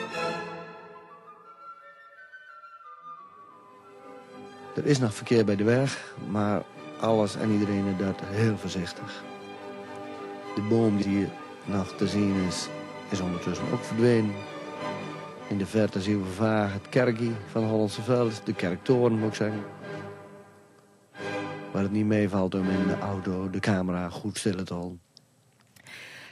[4.75, 6.61] Er is nog verkeer bij de weg, maar
[6.99, 9.23] alles en iedereen dat heel voorzichtig.
[10.57, 11.29] De boom die hier
[11.65, 12.67] nog te zien is,
[13.09, 14.33] is ondertussen ook verdwenen.
[15.49, 19.35] In de verte zien we vaag het kerkje van Hollandse Veld, de kerktoren moet ik
[19.35, 19.63] zeggen.
[21.71, 25.01] Waar het niet meevalt om in de auto de camera goed stil te houden.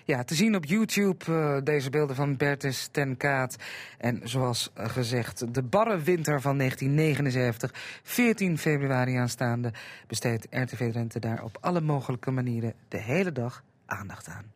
[0.03, 3.55] Ja, te zien op YouTube uh, deze beelden van Bertus ten Kaat.
[3.97, 7.71] En zoals gezegd, de barre winter van 1979,
[8.03, 9.73] 14 februari aanstaande,
[10.07, 14.53] besteedt RTV Drenthe daar op alle mogelijke manieren de hele dag aandacht aan.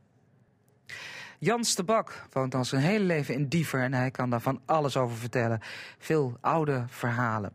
[1.40, 4.62] Jans de Bak woont al zijn hele leven in Diever en hij kan daar van
[4.66, 5.60] alles over vertellen.
[5.98, 7.54] Veel oude verhalen.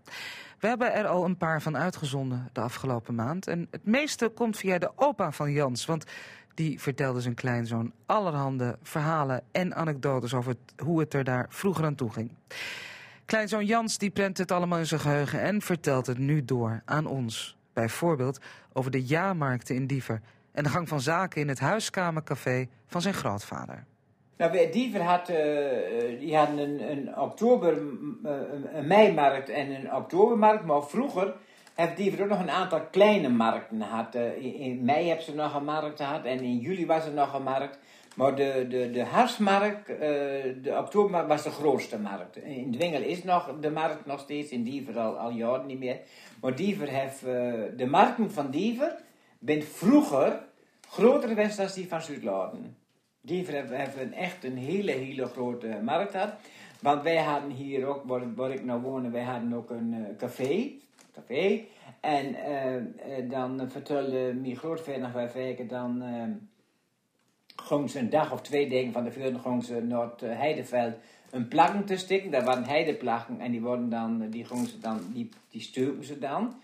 [0.58, 3.46] We hebben er al een paar van uitgezonden de afgelopen maand.
[3.46, 6.04] En het meeste komt via de opa van Jans, want
[6.54, 11.94] die vertelde zijn kleinzoon allerhande verhalen en anekdotes over hoe het er daar vroeger aan
[11.94, 12.30] toe ging.
[13.24, 17.06] Kleinzoon Jans die prent het allemaal in zijn geheugen en vertelt het nu door aan
[17.06, 17.56] ons.
[17.72, 18.40] Bijvoorbeeld
[18.72, 20.20] over de jaarmarkten in Diever
[20.54, 23.84] en de gang van zaken in het huiskamercafé van zijn grootvader.
[24.36, 25.36] Nou, Diever had, uh,
[26.18, 27.76] die hadden een, een oktober,
[28.74, 31.34] een meimarkt en een oktobermarkt, maar vroeger
[31.74, 34.14] heeft Diever ook nog een aantal kleine markten gehad.
[34.14, 37.34] Uh, in mei hebben ze nog een markt gehad en in juli was er nog
[37.34, 37.78] een markt.
[38.16, 42.36] Maar de, de, de herfstmarkt, de oktobermarkt was de grootste markt.
[42.36, 45.98] In Dwingel is nog de markt nog steeds, in Diever al, al jaren niet meer.
[46.40, 47.20] Maar Diever heeft,
[47.76, 48.96] de markten van Diever
[49.44, 50.42] bent vroeger
[50.88, 52.76] groter geweest dan die van Zuidlaren.
[53.20, 56.34] Die hebben echt een hele, hele grote markt gehad.
[56.80, 60.16] Want wij hadden hier ook, waar, waar ik nou woonde, wij hadden ook een uh,
[60.16, 60.70] café.
[61.14, 61.64] café.
[62.00, 66.02] En uh, uh, dan vertelde mijn grootvader nog bij dan
[67.56, 70.94] gingen ze een dag of twee dagen van de vuur gingen ze naar eh, heideveld
[71.30, 72.30] een plaggen te stikken.
[72.30, 76.54] Dat waren heideplaggen en die, worden dan, die, ze dan, die, die stuurden ze dan.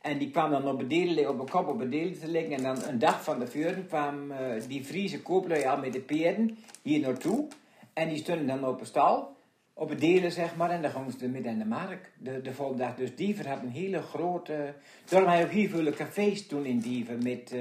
[0.00, 2.52] En die kwamen dan op, bedelen, op een kop op bedelen te liggen.
[2.52, 6.00] En dan een dag van de vuur kwam eh, die Friese kooplui al met de
[6.00, 7.46] paarden hier naartoe.
[7.92, 9.36] En die stonden dan op een stal,
[9.72, 10.70] op het delen zeg maar.
[10.70, 12.94] En dan gingen ze midden in de markt de, de volgende dag.
[12.94, 14.74] Dus Diever had een hele grote...
[15.08, 17.22] Daarom had ook hier veel cafés toen in Diever.
[17.22, 17.60] Met eh,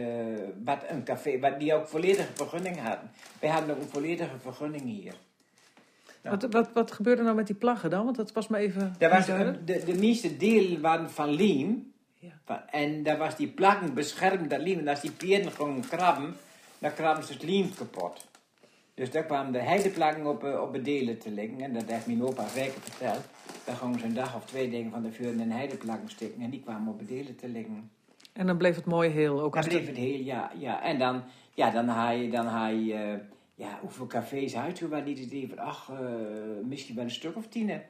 [0.63, 3.11] wat een café, wat die ook volledige vergunning hadden.
[3.39, 5.13] Wij hadden ook een volledige vergunning hier.
[6.21, 8.03] Wat, wat, wat gebeurde nou met die plaggen dan?
[8.05, 8.95] Want dat was maar even...
[8.99, 11.91] Was de, de meeste delen waren van lijm.
[12.19, 12.65] Ja.
[12.69, 14.59] En daar was die plaggen beschermd, dat.
[14.59, 16.35] En als die pieren gewoon krabben,
[16.79, 18.27] dan krabben ze het lijm kapot.
[18.93, 21.61] Dus daar kwamen de heideplaggen op, eh, op de delen te liggen.
[21.61, 23.25] En dat heeft mijn opa zeker verteld.
[23.65, 26.41] Dan gingen ze een dag of twee dingen van de vuur in een heideplaggen stikken.
[26.41, 27.91] En die kwamen op de delen te liggen.
[28.33, 29.41] En dan bleef het mooi heel.
[29.41, 30.83] Ook Dan bleef het heel, ja, ja.
[30.83, 33.13] En dan, ja, dan haal je, dan haal je eh,
[33.55, 35.97] ja, hoeveel cafés uit, waar niet het even, ach, eh,
[36.63, 37.81] misschien wel een stuk of tien.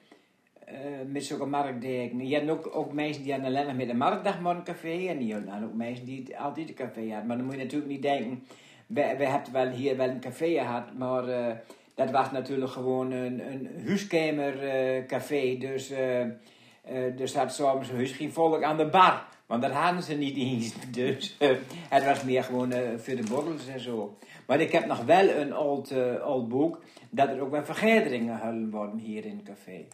[0.69, 0.75] Eh,
[1.07, 2.27] met zulke marktdagen.
[2.27, 5.07] Je hebt ook, ook mensen die alleen nog met een marktdag een café.
[5.07, 7.25] En die hadden ook mensen die altijd een café hadden.
[7.25, 8.43] Maar dan moet je natuurlijk niet denken,
[8.87, 11.55] we, hebben wel hier wel een café gehad, maar eh,
[11.95, 15.57] dat was natuurlijk gewoon een, een huiskamercafé.
[15.57, 19.27] dus eh, eh, er soms geen volk aan de bar.
[19.49, 20.73] Want dat hadden ze niet eens.
[20.91, 21.49] Dus eh,
[21.89, 24.17] het was meer gewoon eh, voor de borrels en zo.
[24.47, 26.83] Maar ik heb nog wel een eh, oud boek.
[27.09, 29.85] Dat er ook wel vergaderingen gehouden worden hier in het café.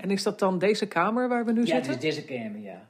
[0.00, 2.08] En is dat dan deze kamer waar we nu Ja, het zitten?
[2.08, 2.88] is deze kamer, ja.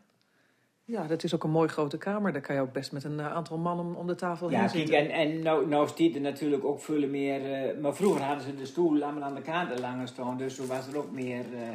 [0.84, 2.32] Ja, dat is ook een mooi grote kamer.
[2.32, 4.68] Daar kan je ook best met een eh, aantal mannen om de tafel Ja, heen
[4.68, 4.98] kijk, zitten.
[4.98, 7.52] en, en nou, nou stiet er natuurlijk ook veel meer...
[7.52, 10.38] eh, maar vroeger hadden ze de stoel allemaal aan de kanten langer staan.
[10.38, 11.68] Dus zo was er ook meer, eh,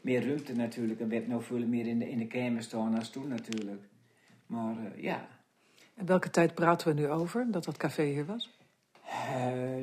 [0.00, 1.00] meer ruimte natuurlijk.
[1.00, 3.82] Er werd nou veel meer in de, in de kamer staan als toen natuurlijk.
[4.46, 5.28] Maar ja...
[5.94, 8.58] En welke tijd praten we nu over, dat dat café hier was?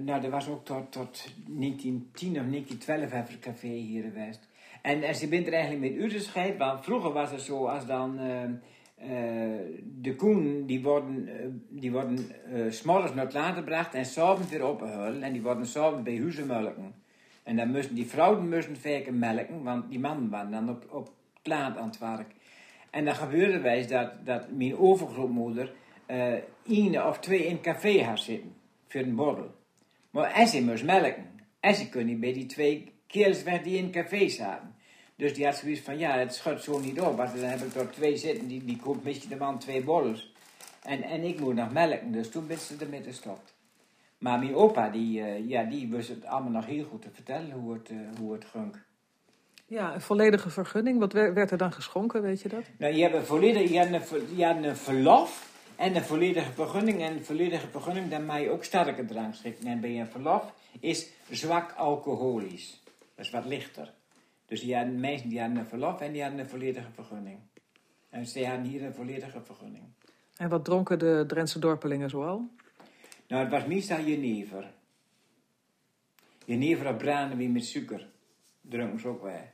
[0.03, 4.47] Nou, er was ook tot, tot 1910 of 1912 heeft het café hier geweest.
[4.83, 8.19] En, en ze bent er eigenlijk met onderscheid, want vroeger was het zo als dan
[8.19, 8.43] eh,
[8.95, 9.09] eh,
[9.83, 12.17] de koen, die worden, eh, die worden
[12.51, 15.21] eh, s'morgens naar het later gebracht en s'avonds weer opgehaald.
[15.21, 16.93] En die worden s'avonds bij huizen melken.
[17.43, 21.05] En dan moesten die vrouwen moesten vaker melken, want die mannen waren dan op, op
[21.33, 22.31] het laat aan het werk.
[22.89, 25.73] En dan gebeurde wijs dat, dat mijn overgrootmoeder
[26.05, 26.33] eh
[26.67, 28.53] één of twee in het café had zitten,
[28.87, 29.55] voor een borrel.
[30.09, 31.25] Maar en ze moest melken.
[31.59, 34.75] En ze kon niet bij die twee kerels weg die in café zaten.
[35.15, 37.17] Dus die had zoiets van, ja, het schudt zo niet op.
[37.17, 40.33] Want dan heb ik er twee zitten, die, die koopt misschien de man twee borrels.
[40.83, 43.53] En, en ik moet nog melken, dus toen ben ze ermee gestopt.
[44.17, 47.51] Maar mijn opa, die, eh, ja, die wist het allemaal nog heel goed te vertellen
[47.51, 48.75] hoe het, eh, hoe het ging.
[49.65, 50.99] Ja, een volledige vergunning.
[50.99, 52.63] Wat wer- werd er dan geschonken, weet je dat?
[52.77, 56.51] Nou, je hebt een volledige, je hebt een, je hebt een verlof en een volledige
[56.51, 57.01] vergunning.
[57.01, 59.67] En een volledige vergunning, dan mag je ook sterke drank schikken.
[59.67, 62.82] En bij een verlof is zwak alcoholisch.
[63.15, 63.93] Dat is wat lichter.
[64.45, 67.39] Dus die hadden, mensen die hadden een verlof en die hadden een volledige vergunning.
[68.09, 69.83] En ze hadden hier een volledige vergunning.
[70.37, 72.49] En wat dronken de Drentse dorpelingen zoal?
[73.27, 74.71] Nou, het was meestal jenever.
[76.45, 78.07] Jenever op brandewijn met suiker.
[78.61, 79.51] Dronken ze ook wel.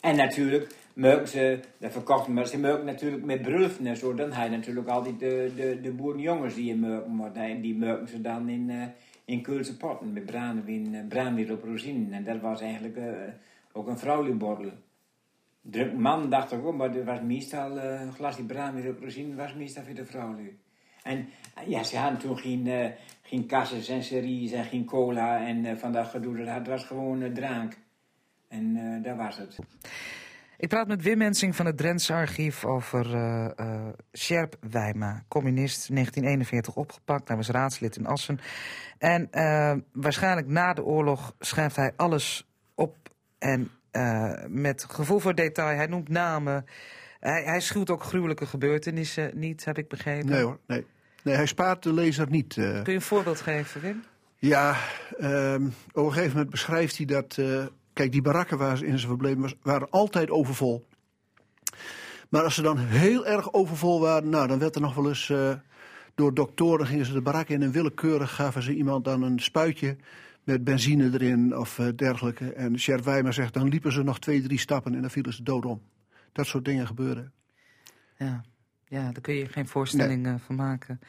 [0.00, 4.14] En natuurlijk melken ze, dat verkochten, maar ze melken natuurlijk met brulfen en zo.
[4.14, 7.16] Dan je natuurlijk altijd de, de, de boerenjongens die je melken.
[7.16, 8.86] Maar die, die melken ze dan in, eh
[9.28, 12.12] in Keulse potten met brandewijn, eh, brandewijn op rozijnen.
[12.12, 13.12] En dat was eigenlijk eh,
[13.72, 14.72] ook een vrouwenborrel.
[15.60, 19.82] Druk man dacht ook, maar er was meestal eh, een glasje brandewijn op was meestal
[19.82, 20.58] voor de vrouwen.
[21.02, 21.28] En
[21.66, 22.90] ja, ze hadden toen geen, eh
[23.22, 23.48] geen
[23.88, 26.38] en series en geen cola en van dat gedoe.
[26.38, 27.76] Het was gewoon drank.
[28.48, 29.58] En daar was het.
[30.58, 36.74] Ik praat met Wim Mensing van het Drentse Archief over eh Sjerp Wijma, communist, 1941
[36.74, 37.28] opgepakt.
[37.28, 38.40] Hij was raadslid in Assen.
[38.98, 42.96] En eh, waarschijnlijk na de oorlog schrijft hij alles op
[43.38, 43.70] en
[44.48, 45.76] met gevoel voor detail.
[45.76, 46.64] Hij noemt namen.
[47.20, 50.30] Hij, hij schuwt ook gruwelijke gebeurtenissen niet, heb ik begrepen.
[50.30, 50.86] Nee hoor, nee.
[51.22, 52.54] Nee, hij spaart de lezer niet.
[52.54, 54.04] Kun je een voorbeeld geven, Wim?
[54.36, 54.76] Ja,
[55.18, 57.38] ehm, op een gegeven moment beschrijft hij dat.
[57.98, 60.86] Kijk, die barakken waar ze in zijn verbleven waren altijd overvol.
[62.28, 65.30] Maar als ze dan heel erg overvol waren, nou, dan werd er nog wel eens.
[65.30, 65.52] eh,
[66.14, 69.96] door doktoren gingen ze de barak in en willekeurig gaven ze iemand dan een spuitje
[70.44, 72.52] met benzine erin of eh, dergelijke.
[72.52, 75.42] En Sjerp Wijmer zegt, dan liepen ze nog twee, drie stappen en dan vielen ze
[75.42, 75.82] dood om.
[76.32, 77.32] Dat soort dingen gebeuren.
[78.16, 78.44] Ja,
[78.88, 81.00] ja daar kun je geen voorstelling eh, van maken.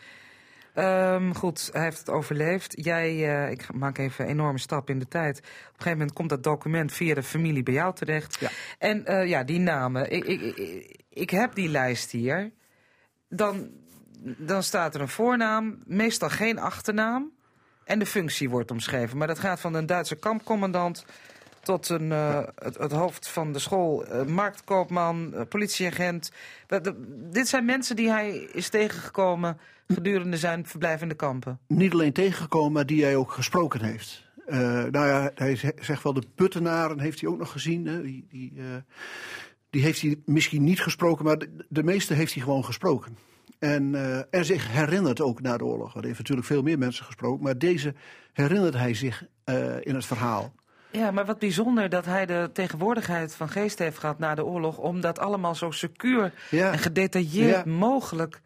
[0.74, 2.74] Ehm, goed, hij heeft het overleefd.
[2.84, 5.38] Jij, eh, ik maak even een enorme stap in de tijd.
[5.38, 8.40] Op een gegeven moment komt dat document via de familie bij jou terecht.
[8.40, 8.50] Ja.
[8.78, 10.12] En eh, ja, die namen.
[10.12, 12.52] Ik, ik, ik, ik heb die lijst hier.
[13.30, 13.70] Dan
[14.38, 17.32] dan staat er een voornaam, meestal geen achternaam.
[17.84, 19.18] En de functie wordt omschreven.
[19.18, 21.06] Maar dat gaat van een Duitse kampcommandant
[21.62, 26.32] tot een, eh, het, het hoofd van de school, eh, marktkoopman, eh, politieagent.
[27.32, 31.60] Dit zijn mensen die hij is tegengekomen gedurende zijn verblijf in de kampen.
[31.68, 34.28] Niet alleen tegengekomen, maar die hij ook gesproken heeft.
[34.92, 37.86] Nou ja, hij ze- zegt wel de puttenaren heeft hij ook nog gezien.
[37.86, 38.02] Hè?
[38.02, 38.54] Die, die,
[39.70, 41.38] die heeft hij misschien niet gesproken, maar
[41.70, 43.18] de, meeste heeft hij gewoon gesproken.
[43.60, 43.96] En,
[44.32, 45.96] en zich herinnert ook na de oorlog.
[45.96, 47.94] Er heeft natuurlijk veel meer mensen gesproken, maar deze
[48.34, 49.26] herinnert hij zich
[49.82, 50.54] in het verhaal.
[50.92, 54.78] Ja, maar wat bijzonder dat hij de tegenwoordigheid van geest heeft gehad na de oorlog...
[54.78, 56.72] om dat allemaal zo secuur Ja.
[56.72, 57.72] en gedetailleerd Ja.
[57.72, 58.42] mogelijk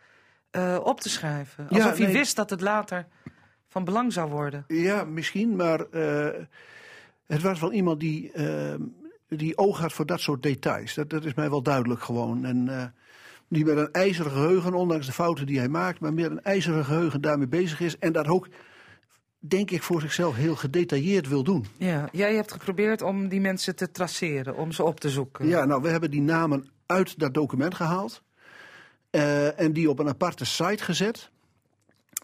[0.51, 1.67] eh, op te schrijven.
[1.69, 3.07] Ja, Alsof hij wist dat het later
[3.67, 4.63] van belang zou worden.
[4.67, 6.29] Ja, misschien, maar eh,
[7.27, 8.73] het was wel iemand die, eh,
[9.27, 10.93] die oog had voor dat soort details.
[10.93, 12.45] Dat, dat is mij wel duidelijk gewoon.
[12.45, 12.93] En
[13.47, 16.85] die met een ijzeren geheugen, ondanks de fouten die hij maakt, maar met een ijzeren
[16.85, 17.97] geheugen daarmee bezig is.
[17.99, 18.47] En dat ook,
[19.47, 21.65] denk ik, voor zichzelf heel gedetailleerd wil doen.
[21.77, 25.47] Ja, jij hebt geprobeerd om die mensen te traceren, om ze op te zoeken.
[25.47, 28.23] Ja, nou, we hebben die namen uit dat document gehaald.
[29.09, 31.29] eh, en die op een aparte site gezet.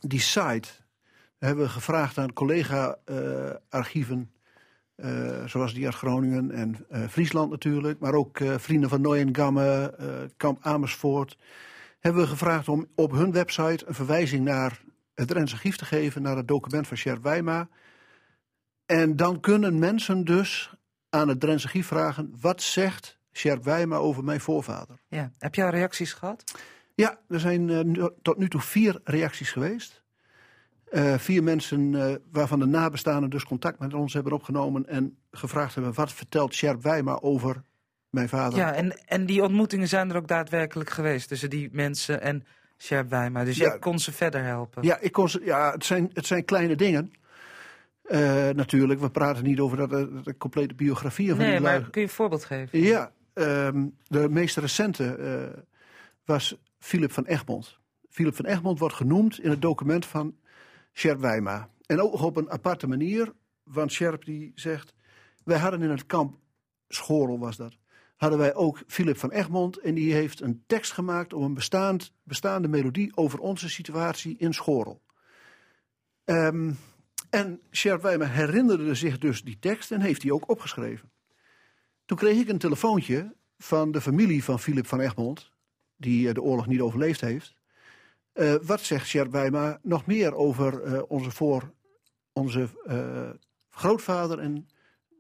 [0.02, 0.70] Die site
[1.38, 4.32] hebben we gevraagd aan collega-archieven.
[4.96, 8.00] eh, zoals die uit Groningen en eh, Friesland natuurlijk.
[8.00, 11.38] Maar ook Vrienden van Nooiengamme, eh Kamp Amersfoort.
[12.00, 14.82] Hebben we gevraagd om op hun website een verwijzing naar
[15.28, 16.22] het archief te geven.
[16.22, 17.70] Naar het document van Sjerp Wijma.
[18.86, 20.74] En dan kunnen mensen dus
[21.10, 22.34] aan het Drentse archief vragen...
[22.42, 25.00] wat zegt Sjerp Wijma over mijn voorvader?
[25.08, 25.32] Ja.
[25.38, 26.44] Heb jij al reacties gehad?
[26.96, 30.04] Ja, er zijn eh, tot nu toe vier reacties geweest.
[30.92, 34.88] Eh, vier mensen eh, waarvan de nabestaanden dus contact met ons hebben opgenomen...
[34.88, 37.62] en gevraagd hebben, wat vertelt Sjerp Wijma over
[38.10, 38.60] mijn vader?
[38.60, 42.44] Ja, en, en die ontmoetingen zijn er ook daadwerkelijk geweest tussen die mensen en
[42.82, 43.44] Sjerp Wijma.
[43.44, 43.68] Dus Ja.
[43.68, 44.84] jij kon ze verder helpen.
[44.84, 47.14] Ja, ik kon ze, ja het, zijn, het zijn kleine dingen.
[48.04, 51.90] Eh, natuurlijk, we praten niet over dat, eh, de complete biografieën van nee, die maar
[51.90, 52.80] kun je een voorbeeld geven?
[52.80, 55.62] Ja, ehm, de meest recente eh,
[56.26, 57.80] was Philip van Egmond.
[58.10, 60.36] Philip van Egmond wordt genoemd in het document van
[60.94, 61.70] Sjerp Wijma.
[61.86, 64.94] En ook op een aparte manier, want Sjerp die zegt...
[65.44, 66.38] wij hadden in het kamp,
[66.88, 67.78] Schorel was dat...
[68.20, 69.78] hadden wij ook Philip van Egmond...
[69.78, 73.12] en die heeft een tekst gemaakt om een bestaand, bestaande melodie...
[73.16, 75.02] over onze situatie in Schorel.
[76.26, 76.72] Ehm,
[77.30, 81.12] en Sjerp Wijma herinnerde zich dus die tekst en heeft die ook opgeschreven.
[82.06, 85.52] Toen kreeg ik een telefoontje van de familie van Philip van Egmond,
[85.96, 87.56] die eh, de oorlog niet overleefd heeft.
[88.32, 91.74] Eh, wat zegt Sjerp Wijma nog meer over eh, onze, voor,
[92.34, 92.68] onze
[93.70, 94.68] grootvader en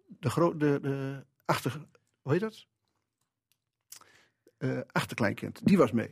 [0.07, 1.87] de, gro de, de achter,
[2.21, 2.67] hoe heet dat?
[4.59, 6.11] Eh, achterkleinkind, die was mee.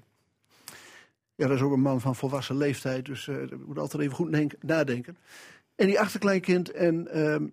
[1.36, 4.15] Ja, dat is ook een man van volwassen leeftijd, dus eh ik moet altijd even
[4.15, 5.17] goed denk- nadenken.
[5.75, 7.47] En die achterkleinkind en ehm,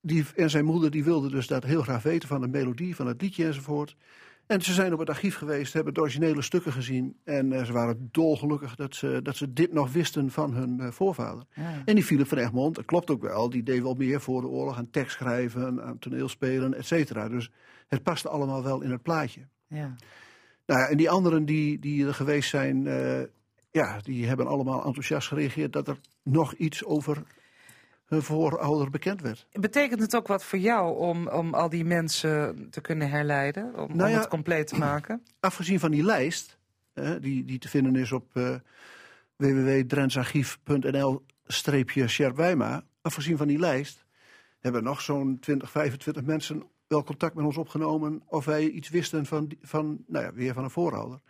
[0.00, 3.06] die, en zijn moeder die wilden dus dat heel graag weten van de melodie, van
[3.06, 3.96] het liedje enzovoort.
[4.46, 7.16] En ze zijn op het archief geweest, hebben de originele stukken gezien.
[7.24, 10.90] En eh, ze waren dolgelukkig dat ze, dat ze dit nog wisten van hun eh,
[10.90, 11.44] voorvader.
[11.54, 11.82] Ja.
[11.84, 14.46] En die Philip van Egmond, dat klopt ook wel, die deed wel meer voor de
[14.48, 17.28] oorlog aan tekst schrijven, aan toneelspelen, et cetera.
[17.28, 17.50] Dus
[17.86, 19.40] het paste allemaal wel in het plaatje.
[19.68, 19.94] Ja.
[20.66, 23.22] Nou ja, en die anderen die, die er geweest zijn, eh,
[23.70, 27.22] ja, die hebben allemaal enthousiast gereageerd dat er nog iets over
[28.06, 29.46] hun voorouder bekend werd.
[29.52, 33.64] Betekent het ook wat voor jou om, om al die mensen te kunnen herleiden?
[33.64, 35.22] Om, Nou om het compleet te maken?
[35.40, 36.58] Afgezien van die lijst,
[36.92, 38.54] eh, die, die te vinden is op eh
[39.36, 44.04] www.drentsarchief.nl-sjerp Wijma, afgezien van die lijst,
[44.60, 49.26] hebben nog zo'n 20, 25 mensen wel contact met ons opgenomen of wij iets wisten
[49.26, 51.20] van, van nou ja, weer van een voorouder.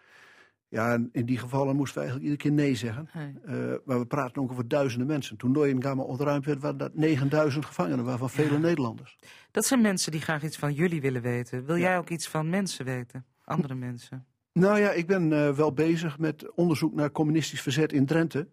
[0.68, 3.08] Ja, en in die gevallen moesten we eigenlijk iedere keer nee zeggen.
[3.14, 3.34] Nee.
[3.44, 5.36] Eh, maar we praten ook over duizenden mensen.
[5.36, 9.18] Toen Nooiengamma ontruimd werd, waren dat 9000 gevangenen, waarvan vele Nederlanders.
[9.50, 11.64] Dat zijn mensen die graag iets van jullie willen weten.
[11.66, 13.24] Wil jij ook iets van mensen weten?
[13.44, 14.26] Andere mensen?
[14.52, 18.48] Nou ja, ik ben eh, wel bezig met onderzoek naar communistisch verzet in Drenthe.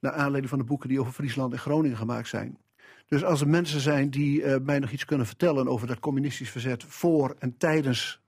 [0.00, 2.58] Naar aanleiding van de boeken die over Friesland en Groningen gemaakt zijn.
[3.06, 6.50] Dus als er mensen zijn die eh, mij nog iets kunnen vertellen over dat communistisch
[6.50, 8.20] verzet voor en tijdens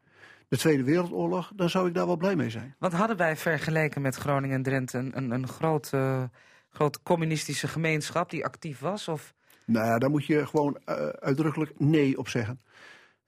[0.49, 2.75] de Tweede Wereldoorlog, dan zou ik daar wel blij mee zijn.
[2.79, 6.31] Want hadden wij vergeleken met Groningen en Drenthe een, een, een grote,
[6.71, 9.09] grote communistische gemeenschap die actief was?
[9.09, 9.35] Of...
[9.67, 12.61] Nou ja, daar moet je gewoon eh, uitdrukkelijk nee op zeggen.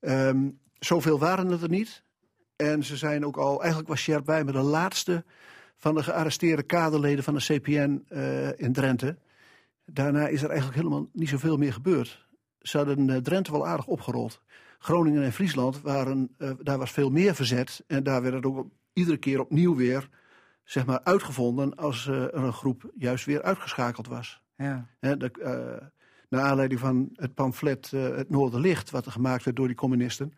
[0.01, 0.49] Ehm,
[0.79, 2.03] zoveel waren het er niet.
[2.57, 5.25] En ze zijn ook al, eigenlijk was Sjerp Wijmer de laatste
[5.77, 9.17] van de gearresteerde kaderleden van de CPN eh, in Drenthe.
[9.93, 12.29] Daarna is er eigenlijk helemaal niet zoveel meer gebeurd.
[12.59, 14.43] Ze hadden eh, Drenthe wel aardig opgerold.
[14.79, 17.85] Groningen en Friesland waren, eh, daar was veel meer verzet.
[17.87, 20.09] En daar werd het ook iedere keer opnieuw weer
[20.65, 24.43] zeg maar, uitgevonden als eh, er een groep juist weer uitgeschakeld was.
[24.57, 24.87] Ja.
[25.01, 25.91] De,
[26.29, 30.33] naar aanleiding van het pamflet Het Noorderlicht, wat er gemaakt werd door die communisten,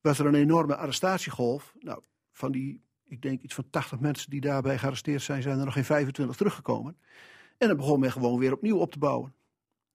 [0.00, 1.74] was er een enorme arrestatiegolf.
[1.78, 2.00] Nou,
[2.32, 5.74] van die, ik denk iets van 80 mensen die daarbij gearresteerd zijn, zijn er nog
[5.74, 6.96] geen 25 teruggekomen.
[7.60, 9.34] En dan begon men gewoon weer opnieuw op te bouwen.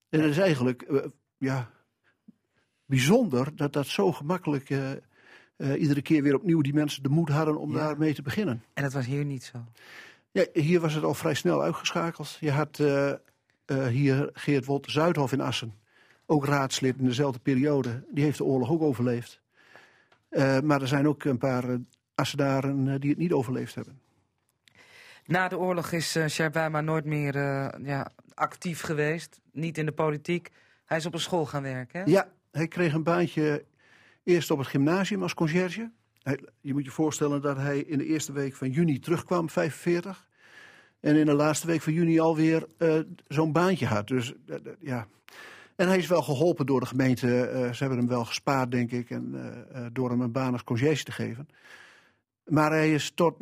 [0.08, 1.04] En het is eigenlijk, eh,
[1.36, 1.70] ja,
[2.84, 7.28] bijzonder dat dat zo gemakkelijk eh, eh, iedere keer weer opnieuw die mensen de moed
[7.28, 7.76] hadden om Ja.
[7.78, 8.62] daarmee te beginnen.
[8.72, 9.64] En dat was hier niet zo.
[10.30, 12.36] Ja, hier was het al vrij snel uitgeschakeld.
[12.40, 12.76] Je had
[13.88, 15.74] hier Geert Wolte Zuidhof in Assen,
[16.26, 18.04] ook raadslid in dezelfde periode.
[18.10, 19.40] Die heeft de oorlog ook overleefd.
[20.62, 21.78] Maar er zijn ook een paar
[22.14, 24.00] Assenaren die het niet overleefd hebben.
[25.26, 29.40] Na de oorlog is uh, Sjerp Wijma nooit meer eh, ja, actief geweest.
[29.52, 30.50] Niet in de politiek.
[30.84, 32.00] Hij is op een school gaan werken.
[32.00, 32.10] Hè?
[32.10, 33.64] Ja, hij kreeg een baantje
[34.24, 35.90] eerst op het gymnasium als conciërge.
[36.22, 40.26] Hij, je moet je voorstellen dat hij in de eerste week van juni terugkwam, 45.
[41.00, 44.06] En in de laatste week van juni alweer uh, zo'n baantje had.
[44.06, 44.34] Dus
[44.80, 45.06] ja.
[45.76, 47.26] En hij is wel geholpen door de gemeente.
[47.72, 49.10] Ze hebben hem wel gespaard, denk ik.
[49.10, 49.34] En,
[49.92, 51.48] door hem een baan als conciërge te geven.
[52.44, 53.40] Maar hij is tot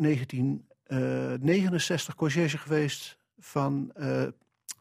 [0.86, 3.90] 1969 conciërge geweest van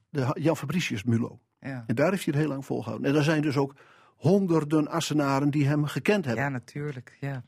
[0.09, 1.39] de Jan Fabricius Mulo.
[1.59, 1.83] Ja.
[1.87, 3.09] En daar heeft hij het heel lang volgehouden.
[3.09, 3.75] En er zijn dus ook
[4.15, 6.43] honderden Assenaren die hem gekend hebben.
[6.43, 7.17] Ja, natuurlijk.
[7.19, 7.43] Ja.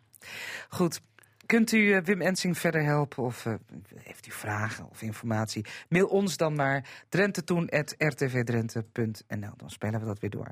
[0.70, 1.02] Goed.
[1.46, 3.54] Kunt u uh, Wim Ensing verder helpen of uh,
[3.96, 5.66] heeft u vragen of informatie?
[5.90, 9.54] Mail ons dan naar drentetoen.rtvdrenthe.nl.
[9.58, 10.48] Dan spelen we dat weer door.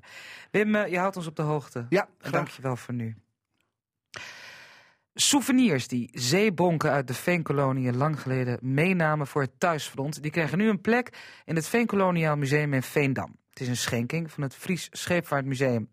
[0.52, 1.86] Wim, uh, je houdt ons op de hoogte.
[1.90, 2.32] Ja, graag.
[2.32, 3.16] Dank je wel voor nu.
[5.16, 10.22] Souvenirs die zeebonken uit de veenkoloniën lang geleden meenamen voor het thuisfront...
[10.22, 13.36] die krijgen nu een plek in het Veenkoloniaal Museum in Veendam.
[13.50, 15.90] Het is een schenking van het Fries Scheepvaartmuseum.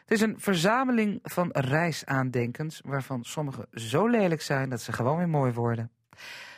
[0.00, 2.80] Het is een verzameling van reisaandenkens...
[2.84, 5.90] waarvan sommige zo lelijk zijn dat ze gewoon weer mooi worden.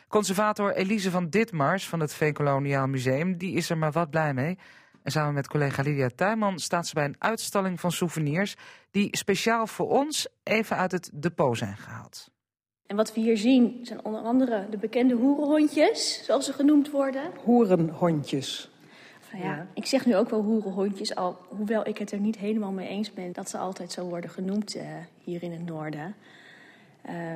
[0.09, 3.37] Conservator Elise van Ditmars van het Veenkoloniaal Museum...
[3.37, 4.59] die is er maar wat blij mee...
[5.03, 8.57] En samen met collega Lydia Tuinman staat ze bij een uitstalling van souvenirs...
[8.91, 12.31] die speciaal voor ons even uit het depot zijn gehaald.
[12.87, 17.23] En wat we hier zien zijn onder andere de bekende hoerenhondjes, zoals ze genoemd worden.
[17.45, 18.71] Hoerenhondjes.
[19.33, 22.37] Nou ja, ja, ik zeg nu ook wel hoerenhondjes, al, hoewel ik het er niet
[22.37, 23.33] helemaal mee eens ben...
[23.33, 24.83] dat ze altijd zo worden genoemd uh,
[25.19, 26.15] hier in het noorden.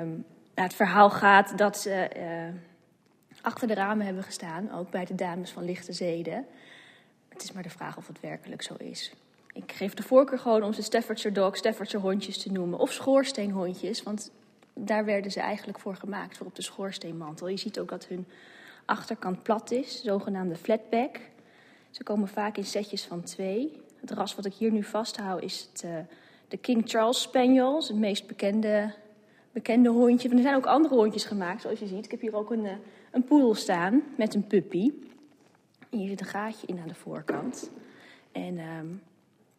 [0.01, 2.61] Um, het verhaal gaat dat ze uh,
[3.43, 6.47] achter de ramen hebben gestaan, ook bij de dames van Lichte Zeden...
[7.35, 9.13] Het is maar de vraag of het werkelijk zo is.
[9.53, 12.79] Ik geef de voorkeur gewoon om ze Staffordshire Dog, Staffordshire hondjes te noemen.
[12.79, 14.31] Of schoorsteenhondjes, want
[14.75, 17.49] daar werden ze eigenlijk voor gemaakt, voor op de schoorsteenmantel.
[17.49, 18.27] Je ziet ook dat hun
[18.85, 21.21] achterkant plat is, zogenaamde flatback.
[21.91, 23.81] Ze komen vaak in setjes van twee.
[24.01, 25.97] Het ras wat ik hier nu vasthoud is het, uh,
[26.49, 28.95] de King Charles Spaniel, het meest bekende,
[29.53, 30.29] bekende hondje.
[30.29, 32.05] Er zijn ook andere hondjes gemaakt, zoals je ziet.
[32.05, 32.73] Ik heb hier ook een, uh,
[33.11, 34.93] een poedel staan met een puppy.
[35.97, 37.71] Hier zit een gaatje in aan de voorkant.
[38.33, 39.03] En um,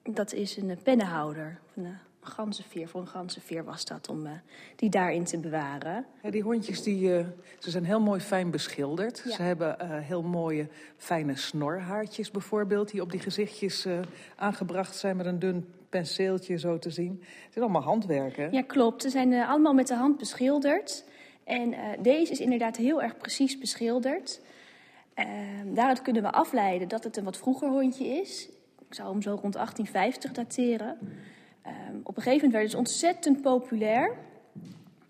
[0.04, 1.60] dat is een pennenhouder.
[1.76, 2.88] Een, een ganzenveer.
[2.88, 4.32] Voor een ganzenveer was dat om uh,
[4.76, 6.06] die daarin te bewaren.
[6.24, 7.26] Ja, die hondjes die, uh,
[7.60, 9.22] ze zijn heel mooi fijn beschilderd.
[9.26, 9.32] Ja.
[9.32, 10.68] Ze hebben uh, heel mooie
[10.98, 12.92] fijne snorhaartjes bijvoorbeeld...
[12.92, 13.88] die op die gezichtjes
[14.36, 17.24] aangebracht zijn met een dun penseeltje zo te zien.
[17.46, 18.48] Het is allemaal handwerk, hè?
[18.48, 19.02] Ja, klopt.
[19.02, 21.04] Ze zijn allemaal met de hand beschilderd.
[21.44, 24.42] En deze is inderdaad heel erg precies beschilderd...
[25.20, 25.26] Uh,
[25.76, 28.50] daaruit kunnen we afleiden dat het een wat vroeger hondje is.
[28.88, 30.98] Ik zou hem zo rond 1850 dateren.
[31.66, 31.72] Uh,
[32.04, 34.18] op een gegeven moment werd het ontzettend populair.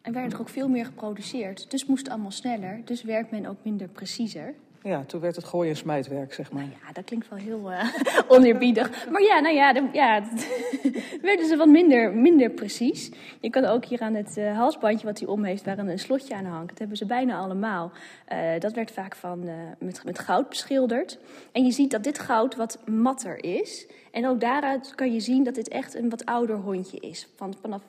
[0.02, 1.72] En werd er ook veel meer geproduceerd.
[1.72, 2.82] Dus moest het allemaal sneller.
[2.86, 4.56] Dus werkt men ook minder preciezer.
[4.86, 6.64] Ja, toen werd het gooi- en smijtwerk, zeg maar.
[6.64, 7.94] Nou ja, dat klinkt wel heel uh,
[8.38, 9.10] oneerbiedig.
[9.10, 10.24] Maar ja, nou ja, de, ja
[11.22, 13.12] werden ze wat minder, minder precies.
[13.40, 16.36] Je kan ook hier aan het uh, halsbandje wat hij om heeft, waar een slotje
[16.36, 16.70] aan hangt.
[16.70, 17.92] Dat hebben ze bijna allemaal.
[18.34, 21.20] Uh, dat werd vaak van, met, met goud beschilderd.
[21.52, 23.88] En je ziet dat dit goud wat matter is.
[24.12, 27.28] En ook daaruit kan je zien dat dit echt een wat ouder hondje is.
[27.36, 27.82] Van, vanaf,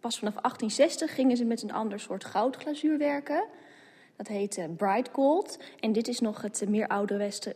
[0.00, 3.44] pas vanaf 1860 gingen ze met een ander soort goudglazuur werken.
[4.20, 5.58] Dat heet uh, Bright Gold.
[5.78, 6.88] En dit is nog het uh, meer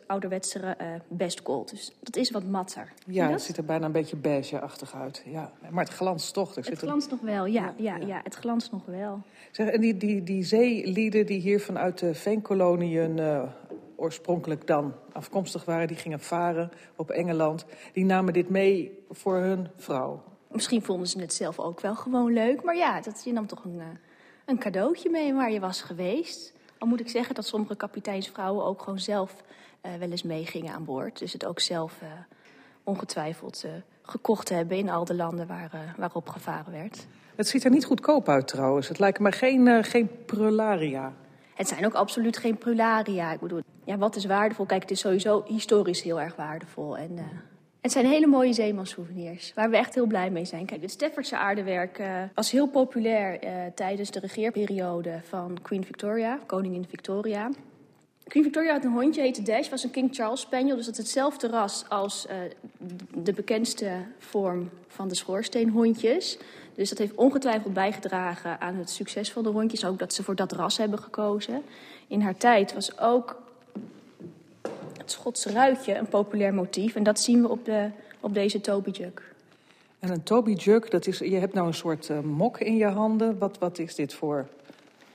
[0.07, 1.71] ouderwetsere uh, Best Gold.
[1.71, 2.93] Dus dat is wat matter.
[3.07, 5.23] Ja, het ziet er bijna een beetje beige-achtig uit.
[5.27, 5.53] Ja.
[5.71, 6.55] Maar het glanst toch.
[6.55, 7.13] Het glanst er...
[7.13, 8.07] nog wel, ja, ja, ja.
[8.07, 9.23] ja, het glanst nog wel.
[9.51, 13.21] Zeg, en die, die, die zeelieden die hier vanuit de veenkoloniën
[13.97, 15.89] oorspronkelijk dan afkomstig waren...
[15.89, 20.23] die gingen varen op Engeland, die namen dit mee voor hun vrouw.
[20.49, 22.63] Misschien vonden ze het zelf ook wel gewoon leuk.
[22.63, 23.83] Maar ja, dat, je nam toch een
[24.45, 26.53] een cadeautje mee waar je was geweest.
[26.79, 29.35] Al moet ik zeggen dat sommige kapiteinsvrouwen ook gewoon zelf
[29.83, 31.19] uh, wel eens meegingen aan boord.
[31.19, 32.09] Dus het ook zelf uh,
[32.83, 33.73] ongetwijfeld uh,
[34.03, 37.07] gekocht hebben in al de landen waar, waarop gevaren werd.
[37.37, 38.89] Het ziet er niet goedkoop uit trouwens.
[38.89, 41.13] Het lijkt me geen, geen prularia.
[41.55, 43.33] Het zijn ook absoluut geen prularia.
[43.33, 44.67] Ik bedoel, ja, wat is waardevol?
[44.67, 46.97] Kijk, het is sowieso historisch heel erg waardevol.
[46.97, 47.19] En,
[47.85, 50.67] het zijn hele mooie zeemanssouvenirs, waar we echt heel blij mee zijn.
[50.67, 56.39] Kijk, het Staffordse aardewerk uh, was heel populair uh, tijdens de regeerperiode van Queen Victoria,
[56.47, 57.51] koningin Victoria.
[58.27, 60.77] Queen Victoria had een hondje, heette Dash, was een King Charles Spaniel.
[60.77, 62.37] Dus dat is hetzelfde ras als uh,
[63.15, 66.39] de bekendste vorm van de schoorsteenhondjes.
[66.75, 69.85] Dus dat heeft ongetwijfeld bijgedragen aan het succes van de hondjes.
[69.85, 71.63] Ook dat ze voor dat ras hebben gekozen.
[72.09, 73.43] In haar tijd was ook
[75.05, 76.95] het Schotse ruitje een populair motief.
[76.95, 77.91] En dat zien we op, de,
[78.21, 79.35] op deze Toby Jug.
[79.99, 82.87] En een Toby Jug, dat is, je hebt nou een soort uh, mok in je
[82.87, 83.39] handen.
[83.39, 84.49] Wat, wat is dit voor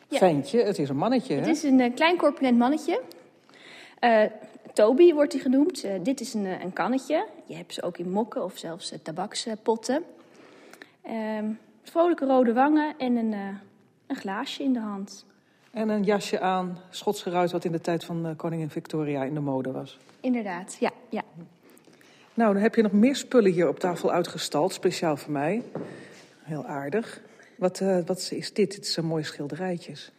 [0.08, 0.18] ja.
[0.18, 0.64] ventje?
[0.64, 1.52] Het is een mannetje, Het hè?
[1.52, 3.02] is een uh, klein corpulent mannetje.
[4.04, 4.24] Uh,
[4.74, 5.86] Toby wordt hij genoemd.
[6.04, 7.26] Dit is een, een, kannetje.
[7.46, 10.04] Je hebt ze ook in mokken of zelfs tabakspotten.
[11.38, 13.34] Um, vrolijke rode wangen en een,
[14.08, 15.26] een glaasje in de hand.
[15.72, 19.40] En een jasje aan, Schots geruit, wat in de tijd van koningin Victoria in de
[19.40, 19.98] mode was.
[20.20, 20.92] Inderdaad, ja.
[21.10, 21.24] ja.
[22.34, 25.64] Nou, dan heb je nog meer spullen hier op tafel uitgestald, speciaal voor mij.
[26.40, 27.22] Heel aardig.
[27.58, 28.76] Wat, uh, wat is dit?
[28.76, 30.12] Dit zijn mooie schilderijtjes.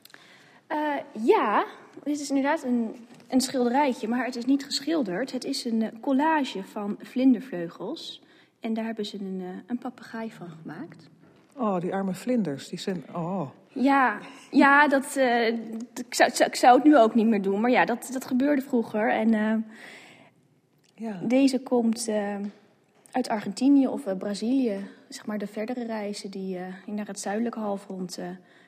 [0.68, 0.94] Uh,
[1.24, 1.64] ja,
[2.05, 5.32] dit is inderdaad een, een schilderijtje, maar het is niet geschilderd.
[5.32, 8.22] Het is een collage van vlindervleugels.
[8.61, 11.09] En daar hebben ze een, een papegaai van gemaakt.
[11.57, 12.68] Oh, die arme vlinders.
[12.68, 13.05] Die zijn.
[13.14, 13.48] Oh.
[13.72, 14.18] Ja,
[14.50, 17.60] ja dat, uh, ik, zou, ik zou het nu ook niet meer doen.
[17.60, 19.10] Maar ja, dat, dat gebeurde vroeger.
[19.10, 19.54] En uh,
[20.94, 21.20] ja.
[21.22, 22.36] deze komt uh,
[23.10, 24.86] uit Argentinië of Brazilië.
[25.08, 28.18] Zeg maar de verdere reizen die naar het zuidelijke halfrond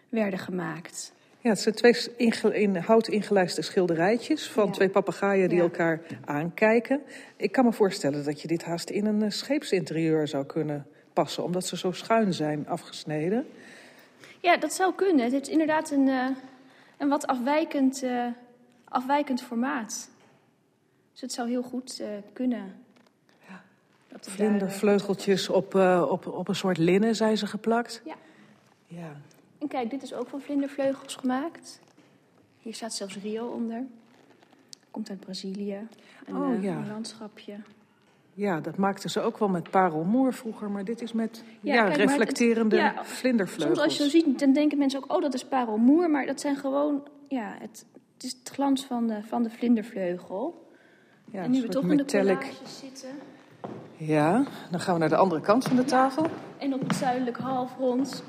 [0.08, 1.12] werden gemaakt.
[1.42, 4.72] Ja, het zijn twee in, in hout ingelijste schilderijtjes van ja.
[4.72, 5.64] twee papegaaien die ja.
[5.64, 7.00] elkaar aankijken.
[7.36, 11.66] Ik kan me voorstellen dat je dit haast in een scheepsinterieur zou kunnen passen, omdat
[11.66, 13.46] ze zo schuin zijn afgesneden.
[14.42, 15.24] Ja, dat zou kunnen.
[15.24, 16.28] Het is inderdaad een, uh,
[16.96, 18.26] een wat afwijkend, uh,
[18.84, 20.10] afwijkend formaat.
[21.12, 22.84] Dus het zou heel goed uh, kunnen.
[23.48, 23.62] Ja.
[24.20, 25.74] Vlindervleugeltjes op,
[26.08, 28.02] op, op een soort linnen zijn ze geplakt.
[28.04, 28.14] Ja.
[28.86, 29.16] ja.
[29.58, 31.80] En kijk, dit is ook van vlindervleugels gemaakt.
[32.58, 33.84] Hier staat zelfs Rio onder.
[34.90, 35.88] Komt uit Brazilië.
[36.26, 36.76] Een, oh, ja.
[36.76, 37.56] een landschapje.
[38.34, 41.84] Ja, dat maakten ze ook wel met parelmoer vroeger, maar dit is met ja, ja
[41.84, 43.78] kijk, reflecterende het, ja, vlindervleugels.
[43.78, 46.40] Soms als je zo ziet, dan denken mensen ook, oh dat is parelmoer, maar dat
[46.40, 50.70] zijn gewoon, ja, het, het is het glans van de, van de vlindervleugel.
[51.24, 52.38] Ja, en nu we toch in de metallic.
[52.38, 53.10] collages zitten.
[53.96, 56.26] Ja, dan gaan we naar de andere kant van de tafel.
[56.58, 58.24] En op het zuidelijke halfrond.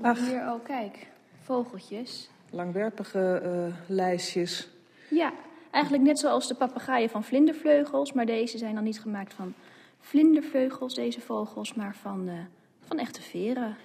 [0.00, 0.28] Ach.
[0.28, 1.06] Hier, oh kijk,
[1.42, 2.30] vogeltjes.
[2.50, 4.68] Langwerpige uh, lijstjes.
[5.08, 5.32] Ja,
[5.70, 9.54] Eigenlijk net zoals de papegaaien van vlindervleugels, maar deze zijn dan niet gemaakt van
[10.00, 12.34] vlindervleugels, deze vogels, maar van, uh,
[12.80, 13.76] van echte veren.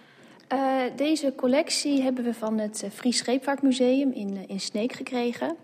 [0.53, 5.55] Uh, deze collectie hebben we van het uh, Fries Scheepvaartmuseum in, in Sneek gekregen.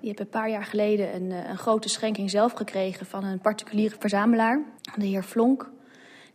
[0.00, 3.96] Die hebben een paar jaar geleden een, een grote schenking zelf gekregen van een particuliere
[3.98, 4.62] verzamelaar,
[4.96, 5.70] de heer Flonk.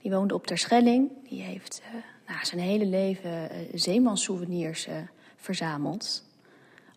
[0.01, 1.11] Die woonde op Terschelling.
[1.29, 1.81] Die heeft
[2.27, 4.87] nou, zijn hele leven zeemanssouvenirs
[5.35, 6.23] verzameld.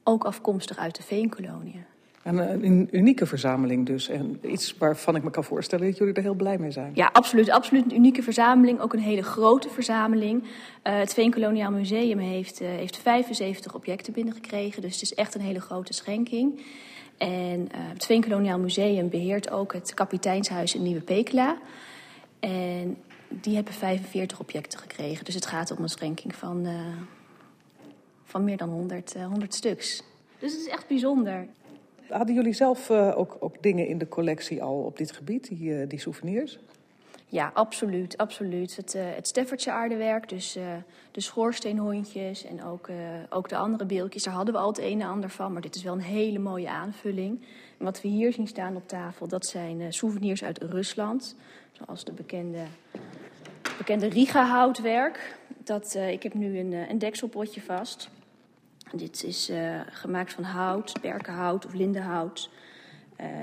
[0.05, 1.85] Ook afkomstig uit de veenkoloniën.
[2.29, 4.09] En een unieke verzameling dus.
[4.09, 6.91] En iets waarvan ik me kan voorstellen dat jullie er heel blij mee zijn.
[6.95, 7.51] Ja, absoluut.
[7.51, 8.81] Absoluut een unieke verzameling.
[8.81, 10.43] Ook een hele grote verzameling.
[10.43, 10.49] Uh,
[10.83, 14.83] het Veenkoloniaal Museum heeft, uh, heeft 75 objecten binnengekregen.
[14.83, 16.61] Dus het is echt een hele grote schenking.
[17.19, 21.59] En uh, het Veenkoloniaal Museum beheert ook het kapiteinshuis in Nieuwe Pekela.
[22.41, 22.97] En
[23.29, 25.25] die hebben 45 objecten gekregen.
[25.25, 26.67] Dus het gaat om een schenking van,
[28.25, 30.03] van meer dan 100, 100 stuks.
[30.39, 31.47] Dus het is echt bijzonder.
[32.09, 35.71] Hadden jullie zelf uh, ook, ook, dingen in de collectie al op dit gebied, die,
[35.71, 36.59] uh, die souvenirs?
[37.27, 38.17] Ja, absoluut.
[38.17, 38.77] absoluut.
[38.77, 40.59] Het, uh, het Staffordse aardewerk, dus
[41.13, 42.89] de schoorsteenhondjes en ook,
[43.31, 45.53] ook de andere beeldjes, daar hadden we al het een en ander van.
[45.53, 47.41] Maar dit is wel een hele mooie aanvulling.
[47.77, 51.37] Wat we hier zien staan op tafel, dat zijn souvenirs uit Rusland.
[51.73, 52.63] Zoals de bekende,
[53.79, 55.39] bekende Riga-houtwerk.
[55.65, 58.11] Dat, ik heb nu een, een dekselpotje vast.
[58.93, 62.51] Dit is uh, gemaakt van hout, berkenhout of lindenhout.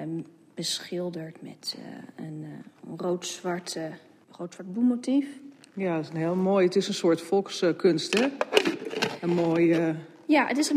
[0.04, 3.78] Um, beschilderd met uh, een uh, rood-zwart
[4.32, 5.28] rood bloemmotief.
[5.74, 6.66] Ja, dat is een heel mooi.
[6.66, 8.28] Het is een soort volkskunst, hè?
[9.22, 9.96] Een mooi.
[10.26, 10.72] Ja, het is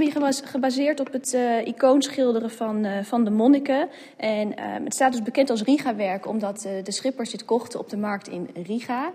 [0.44, 3.88] gebaseerd op het icoonschilderen van, van de monniken.
[4.16, 7.96] En ehm, het staat dus bekend als Riga-werk, omdat de schippers dit kochten op de
[7.96, 9.12] markt in Riga.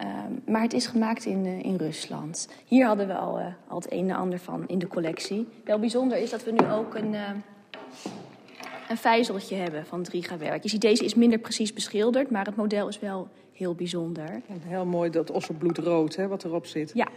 [0.00, 2.48] Um, maar het is gemaakt in, uh, in Rusland.
[2.66, 5.48] Hier hadden we al, uh, al het een en ander van in de collectie.
[5.64, 7.30] Wel bijzonder is dat we nu ook een, uh,
[8.88, 10.62] een vijzeltje hebben van het Riga-werk.
[10.62, 14.28] Je ziet, deze is minder precies beschilderd, maar het model is wel heel bijzonder.
[14.28, 16.90] En heel mooi dat ossenbloedrood hè, wat erop zit.
[16.94, 17.08] Ja.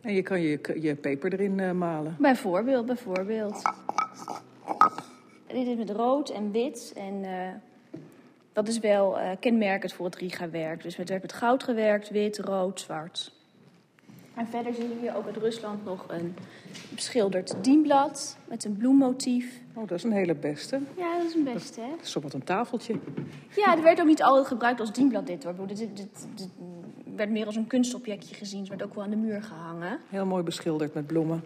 [0.00, 2.16] En je kan je, je peper erin malen.
[2.18, 3.62] Bijvoorbeeld, bijvoorbeeld.
[5.46, 7.24] Dit is met rood en wit en
[8.64, 10.82] dat is wel uh, kenmerkend voor het Riga-werk.
[10.82, 13.32] Dus het werd met goud gewerkt, wit, rood, zwart.
[14.34, 16.34] En verder zie je hier ook uit Rusland nog een
[16.88, 19.60] beschilderd dienblad met een bloemmotief.
[19.74, 20.80] Oh, dat is een hele beste.
[20.96, 21.90] Ja, dat is een beste, hè?
[21.90, 22.94] Dat is zo wat een tafeltje.
[23.56, 25.66] Ja, er werd ook niet altijd gebruikt als dienblad dit, hoor.
[25.66, 26.48] Dit, dit, dit, dit
[27.16, 28.60] werd meer als een kunstobjectje gezien.
[28.60, 29.98] Het werd ook wel aan de muur gehangen.
[30.08, 31.44] Heel mooi beschilderd met bloemen.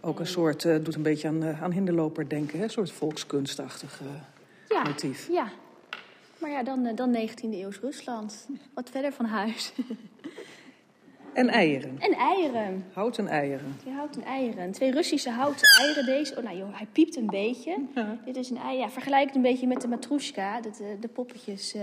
[0.00, 2.64] Ook een soort, uh, doet een beetje aan, uh, aan hinderloper denken, hè?
[2.64, 4.08] Een soort volkskunstachtig uh,
[4.74, 5.28] ja, motief.
[5.30, 5.48] Ja,
[6.38, 8.48] maar ja, dan, dan 19e eeuws Rusland.
[8.74, 9.72] Wat verder van huis.
[11.34, 11.96] En eieren.
[11.98, 12.84] En eieren.
[12.92, 13.76] Houten eieren.
[13.84, 14.72] Ja, houten eieren.
[14.72, 16.06] Twee Russische houten eieren.
[16.06, 17.78] Deze, oh nou joh, hij piept een beetje.
[17.94, 18.18] Ja.
[18.24, 21.08] Dit is een ei, ja, vergelijk het een beetje met de matrushka, de, de, de
[21.08, 21.82] poppetjes uh,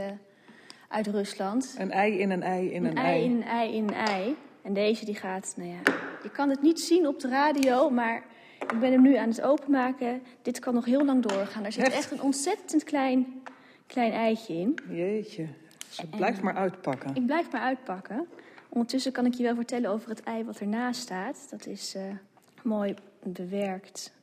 [0.87, 1.75] uit Rusland.
[1.77, 3.21] Een ei in een ei in een, een ei.
[3.21, 3.23] ei.
[3.23, 4.35] in een ei in een ei.
[4.61, 8.23] En deze die gaat, nou ja, je kan het niet zien op de radio, maar
[8.61, 10.21] ik ben hem nu aan het openmaken.
[10.41, 11.65] Dit kan nog heel lang doorgaan.
[11.65, 13.41] Er zit echt, echt een ontzettend klein,
[13.87, 14.77] klein eitje in.
[14.89, 15.47] Jeetje,
[15.89, 17.15] ze blijft en, maar uitpakken.
[17.15, 18.27] Ik blijf maar uitpakken.
[18.69, 21.47] Ondertussen kan ik je wel vertellen over het ei wat ernaast staat.
[21.49, 22.01] Dat is uh,
[22.63, 24.13] mooi bewerkt,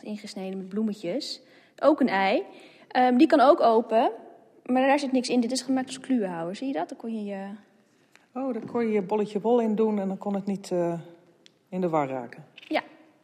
[0.00, 1.40] ingesneden met bloemetjes.
[1.78, 2.42] Ook een ei.
[2.96, 4.10] Um, die kan ook open,
[4.66, 5.40] maar daar zit niks in.
[5.40, 6.56] Dit is gemaakt als kluwenhouwer.
[6.56, 6.88] Zie je dat?
[6.88, 7.48] Dan kon je je...
[8.32, 11.00] Oh, daar kon je je bolletje wol in doen en dan kon het niet uh,
[11.68, 12.44] in de war raken.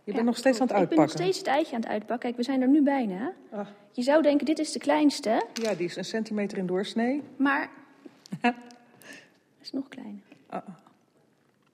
[0.04, 1.04] Je bent ja, nog steeds aan het uitpakken.
[1.04, 2.18] Ik ben nog steeds het eitje aan het uitpakken.
[2.18, 3.32] Kijk, we zijn er nu bijna.
[3.50, 3.72] Ach.
[3.92, 5.46] Je zou denken, dit is de kleinste.
[5.54, 7.22] Ja, die is een centimeter in doorsnee.
[7.36, 7.70] Maar
[9.62, 10.20] is nog kleiner.
[10.52, 10.58] Uh,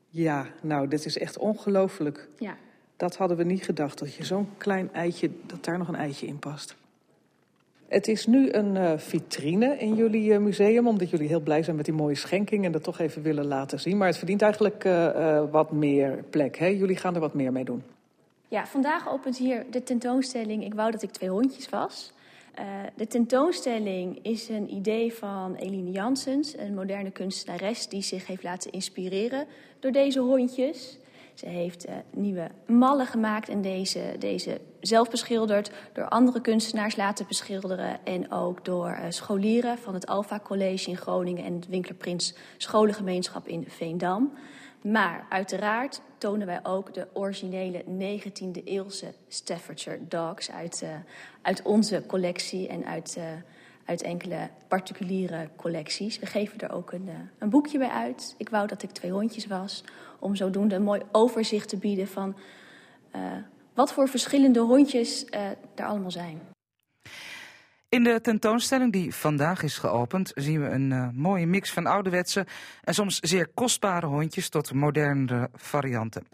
[0.09, 2.29] ja, nou, dit is echt ongelooflijk.
[2.39, 2.57] Ja.
[2.97, 6.27] Dat hadden we niet gedacht, dat je zo'n klein eitje, dat daar nog een eitje
[6.27, 6.77] in past.
[7.89, 11.77] Het is nu een uh, vitrine in jullie uh, museum, omdat jullie heel blij zijn
[11.77, 13.97] met die mooie schenking en dat toch even willen laten zien.
[13.97, 16.57] Maar het verdient eigenlijk uh, wat meer plek.
[16.57, 16.67] Hè?
[16.67, 17.83] Jullie gaan er wat meer mee doen.
[18.51, 22.13] Ja, vandaag opent hier de tentoonstelling Ik wou dat ik twee hondjes was.
[22.59, 28.43] Uh, de tentoonstelling is een idee van Eline Janssens, een moderne kunstenares die zich heeft
[28.43, 29.47] laten inspireren
[29.81, 30.99] door deze hondjes.
[31.35, 37.27] Ze heeft uh, nieuwe mallen gemaakt en deze, deze zelf beschilderd, door andere kunstenaars laten
[37.27, 41.97] beschilderen en ook door uh, scholieren van het Alpha College in Groningen en het Winkler
[41.97, 44.33] Prins Scholengemeenschap in Veendam.
[44.83, 50.91] Maar uiteraard tonen wij ook de originele 19e eeuwse Staffordshire Dogs uit, uh,
[51.43, 53.25] uit onze collectie en uit, uh,
[53.85, 56.19] uit enkele particuliere collecties.
[56.19, 58.35] We geven er ook een, uh, een boekje bij uit.
[58.39, 59.85] Ik wou dat ik twee hondjes was,
[60.19, 62.37] om zodoende een mooi overzicht te bieden van
[63.75, 65.25] wat voor verschillende hondjes
[65.75, 66.41] er allemaal zijn.
[67.91, 72.47] In de tentoonstelling die vandaag is geopend zien we een uh, mooie mix van ouderwetse
[72.83, 76.27] en soms zeer kostbare hondjes tot modernere varianten.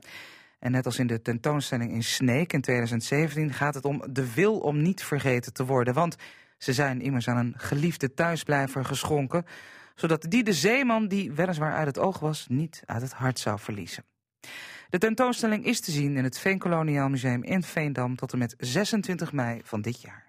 [0.58, 4.58] En net als in de tentoonstelling in Sneek in 2017 gaat het om de wil
[4.58, 5.94] om niet vergeten te worden.
[5.94, 6.16] Want
[6.58, 9.44] ze zijn immers aan een geliefde thuisblijver geschonken,
[9.94, 13.58] zodat die de zeeman die weliswaar uit het oog was niet uit het hart zou
[13.58, 14.04] verliezen.
[14.88, 19.32] De tentoonstelling is te zien in het Veenkoloniaal Museum in Veendam tot en met 26
[19.32, 20.25] mei van dit jaar.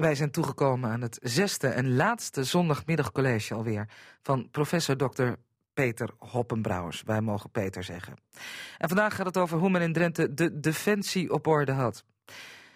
[0.00, 3.88] Wij zijn toegekomen aan het zesde en laatste zondagmiddagcollege alweer
[4.22, 5.28] van professor Dr.
[5.74, 7.02] Peter Hoppenbrouwers.
[7.02, 8.16] Wij mogen Peter zeggen.
[8.78, 12.04] En vandaag gaat het over hoe men in Drenthe de defensie op orde had.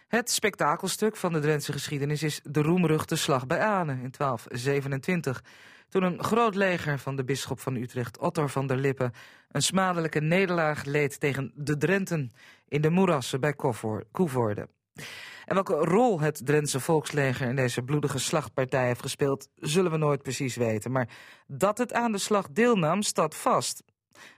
[0.08, 5.44] Het spektakelstuk van de Drentse geschiedenis is de roemruchte slag bij Anen in 1227.
[5.88, 9.12] Toen een groot leger van de bisschop van Utrecht, Otto van der Lippe,
[9.50, 12.32] een smadelijke nederlaag leed tegen de Drenten
[12.68, 13.54] in de moerassen bij
[14.12, 14.68] Koevoorde.
[15.44, 20.22] En welke rol het Drentse volksleger in deze bloedige slachtpartij heeft gespeeld, zullen we nooit
[20.22, 20.92] precies weten.
[20.92, 21.08] Maar
[21.46, 23.82] dat het aan de slag deelnam, staat vast.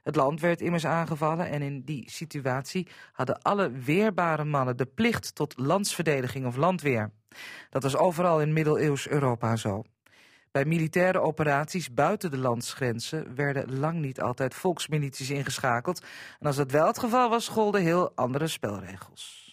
[0.03, 5.35] Het land werd immers aangevallen en in die situatie hadden alle weerbare mannen de plicht
[5.35, 7.11] tot landsverdediging of landweer.
[7.71, 9.83] Dat was overal in middeleeuws Europa zo.
[10.51, 16.05] Bij militaire operaties buiten de landsgrenzen werden lang niet altijd volksmilities ingeschakeld.
[16.39, 19.46] En als dat wel het geval was, golden heel andere spelregels.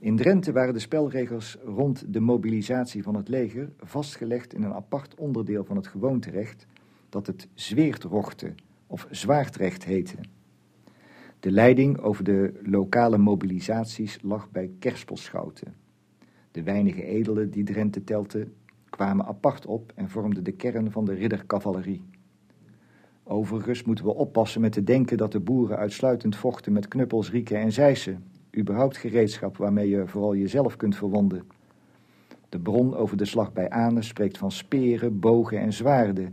[0.00, 5.14] In Drenthe waren de spelregels rond de mobilisatie van het leger vastgelegd in een apart
[5.14, 6.66] onderdeel van het gewoonterecht
[7.08, 8.54] dat het zweertrochten
[8.86, 10.16] of zwaardrecht heette.
[11.40, 15.74] De leiding over de lokale mobilisaties lag bij kerspelschouten.
[16.50, 18.48] De weinige edelen die Drenthe telte
[18.90, 22.04] kwamen apart op en vormden de kern van de riddercavalerie.
[23.24, 27.58] Overigens moeten we oppassen met te denken dat de boeren uitsluitend vochten met knuppels, rieken
[27.58, 28.24] en zeisen.
[28.56, 31.42] Überhaupt gereedschap waarmee je vooral jezelf kunt verwonden.
[32.48, 36.28] De bron over de slag bij Anen spreekt van speren, bogen en zwaarden.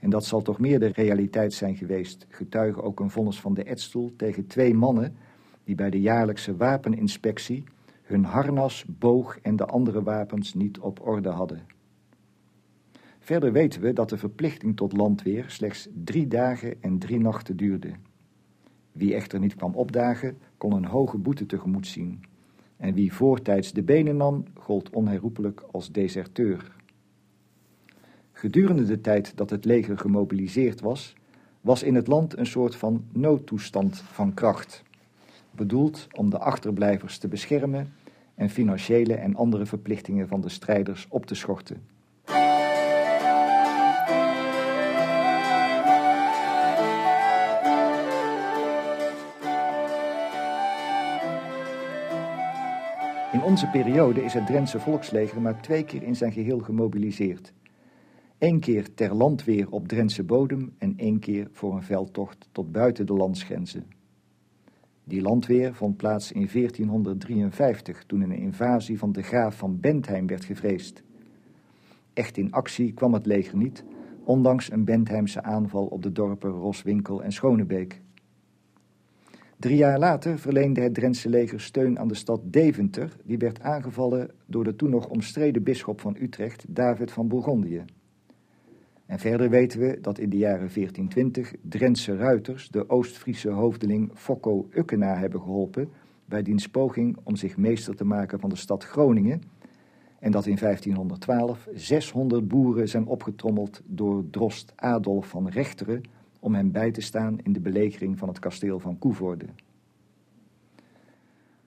[0.00, 2.26] En dat zal toch meer de realiteit zijn geweest.
[2.28, 5.16] Getuige ook een vonnis van de Edstoel tegen twee mannen
[5.64, 7.64] die bij de jaarlijkse wapeninspectie
[8.02, 11.66] hun harnas, boog en de andere wapens niet op orde hadden.
[13.18, 17.90] Verder weten we dat de verplichting tot landweer slechts drie dagen en drie nachten duurde.
[18.92, 22.24] Wie echter niet kwam opdagen, kon een hoge boete tegemoet zien.
[22.76, 26.76] En wie voortijds de benen nam, gold onherroepelijk als deserteur.
[28.32, 31.14] Gedurende de tijd dat het leger gemobiliseerd was,
[31.60, 34.82] was in het land een soort van noodtoestand van kracht.
[35.50, 37.92] Bedoeld om de achterblijvers te beschermen
[38.34, 41.82] en financiële en andere verplichtingen van de strijders op te schorten.
[53.32, 57.52] In onze periode is het Drentse volksleger maar twee keer in zijn geheel gemobiliseerd.
[58.38, 63.06] Eén keer ter landweer op Drentse bodem en één keer voor een veldtocht tot buiten
[63.06, 63.84] de landsgrenzen.
[65.04, 70.44] Die landweer vond plaats in 1453 toen een invasie van de graaf van Bentheim werd
[70.44, 71.02] gevreesd.
[72.12, 73.84] Echt in actie kwam het leger niet,
[74.24, 78.00] ondanks een Bentheimse aanval op de dorpen Roswinkel en Schonebeek.
[79.58, 84.30] Drie jaar later verleende het Drentse leger steun aan de stad Deventer, die werd aangevallen
[84.46, 87.84] door de toen nog omstreden bisschop van Utrecht, David van Bourgondië.
[89.06, 94.68] En verder weten we dat in de jaren 1420 Drentse ruiters de Oost-Friese hoofdeling Fokko
[94.70, 95.88] Ukkena hebben geholpen
[96.24, 99.42] bij diens poging om zich meester te maken van de stad Groningen
[100.18, 106.02] en dat in 1512 600 boeren zijn opgetrommeld door drost Adolf van Rechteren
[106.40, 109.46] om hem bij te staan in de belegering van het kasteel van Koevoorde.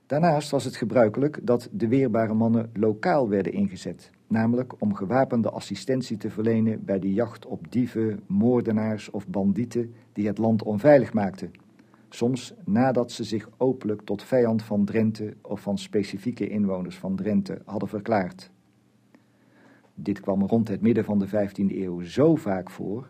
[0.05, 6.17] Daarnaast was het gebruikelijk dat de weerbare mannen lokaal werden ingezet, namelijk om gewapende assistentie
[6.17, 11.51] te verlenen bij de jacht op dieven, moordenaars of bandieten die het land onveilig maakten,
[12.09, 17.61] soms nadat ze zich openlijk tot vijand van Drenthe of van specifieke inwoners van Drenthe
[17.65, 18.51] hadden verklaard.
[19.93, 23.09] Dit kwam rond het midden van de 15e eeuw zo vaak voor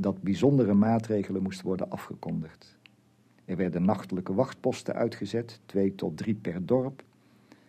[0.00, 2.78] dat bijzondere maatregelen moesten worden afgekondigd.
[3.44, 7.02] Er werden nachtelijke wachtposten uitgezet, twee tot drie per dorp.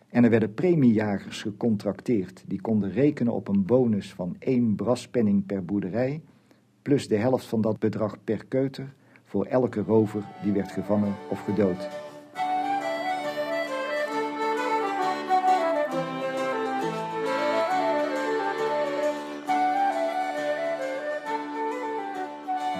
[0.08, 5.64] En er werden premiejagers gecontracteerd, die konden rekenen op een bonus van één braspenning per
[5.64, 6.22] boerderij,
[6.82, 11.44] plus de helft van dat bedrag per keuter voor elke rover die werd gevangen of
[11.44, 12.09] gedood.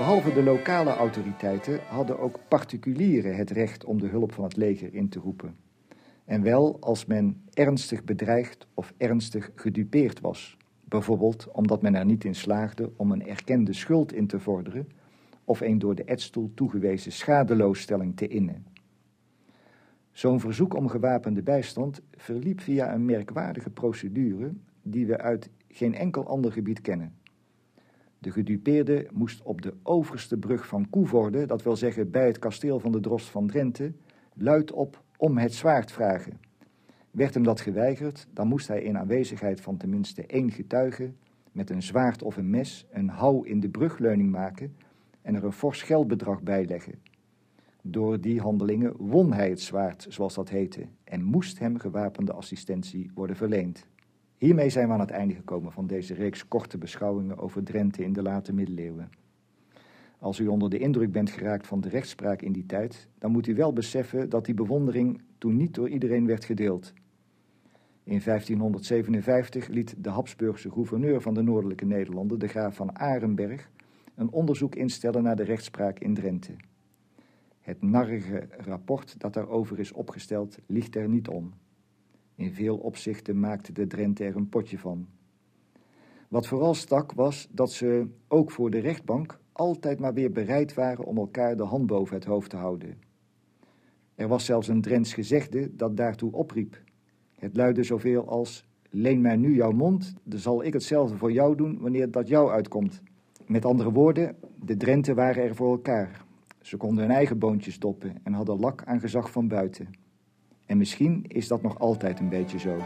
[0.01, 4.95] Behalve de lokale autoriteiten hadden ook particulieren het recht om de hulp van het leger
[4.95, 5.57] in te roepen.
[6.25, 10.57] En wel als men ernstig bedreigd of ernstig gedupeerd was.
[10.85, 14.89] Bijvoorbeeld omdat men er niet in slaagde om een erkende schuld in te vorderen
[15.45, 18.67] of een door de edstoel toegewezen schadeloosstelling te innen.
[20.13, 26.27] Zo'n verzoek om gewapende bijstand verliep via een merkwaardige procedure die we uit geen enkel
[26.27, 27.19] ander gebied kennen.
[28.21, 32.81] De gedupeerde moest op de overste brug van Koevoorde, dat wil zeggen bij het kasteel
[32.81, 33.93] van de Drost van Drenthe,
[34.35, 36.41] luidop om het zwaard vragen.
[37.11, 41.12] Werd hem dat geweigerd, dan moest hij in aanwezigheid van tenminste één getuige
[41.53, 44.77] met een zwaard of een mes een hou in de brugleuning maken
[45.23, 46.95] en er een fors geldbedrag bij leggen.
[47.83, 53.11] Door die handelingen won hij het zwaard, zoals dat heette, en moest hem gewapende assistentie
[53.14, 53.87] worden verleend.
[54.41, 58.12] Hiermee zijn we aan het einde gekomen van deze reeks korte beschouwingen over Drenthe in
[58.12, 59.11] de late middeleeuwen.
[60.18, 63.47] Als u onder de indruk bent geraakt van de rechtspraak in die tijd, dan moet
[63.47, 66.93] u wel beseffen dat die bewondering toen niet door iedereen werd gedeeld.
[68.05, 73.70] In 1557 liet de Habsburgse gouverneur van de Noordelijke Nederlanden, de graaf van Arenberg,
[74.14, 76.57] een onderzoek instellen naar de rechtspraak in Drenthe.
[77.61, 81.53] Het narrige rapport dat daarover is opgesteld liegt er niet om.
[82.41, 85.07] In veel opzichten maakte de Drenthe er een potje van.
[86.28, 91.05] Wat vooral stak was dat ze, ook voor de rechtbank, altijd maar weer bereid waren
[91.05, 92.99] om elkaar de hand boven het hoofd te houden.
[94.14, 96.82] Er was zelfs een Drents gezegde dat daartoe opriep.
[97.34, 101.57] Het luidde zoveel als, leen mij nu jouw mond, dan zal ik hetzelfde voor jou
[101.57, 103.03] doen wanneer dat jou uitkomt.
[103.47, 106.24] Met andere woorden, de Drenten waren er voor elkaar.
[106.61, 109.88] Ze konden hun eigen boontjes doppen en hadden lak aan gezag van buiten.
[110.71, 112.77] En misschien is dat nog altijd een beetje zo.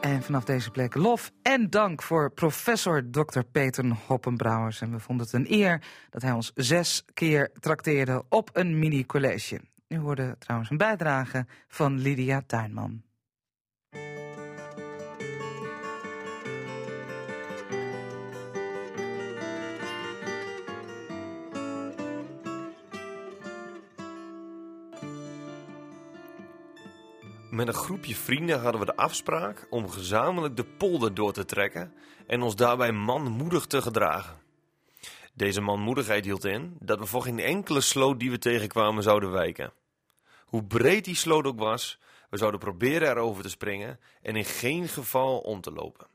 [0.00, 3.40] En vanaf deze plek lof en dank voor professor Dr.
[3.52, 4.80] Peter Hoppenbrouwers.
[4.80, 9.60] En we vonden het een eer dat hij ons zes keer trakteerde op een mini-college.
[9.88, 13.02] Nu hoorde trouwens een bijdrage van Lydia Tuinman.
[27.52, 31.94] Met een groepje vrienden hadden we de afspraak om gezamenlijk de polder door te trekken
[32.26, 34.40] en ons daarbij manmoedig te gedragen.
[35.34, 39.72] Deze manmoedigheid hield in dat we voor geen enkele sloot die we tegenkwamen zouden wijken.
[40.44, 41.98] Hoe breed die sloot ook was,
[42.30, 46.06] we zouden proberen erover te springen en in geen geval om te lopen.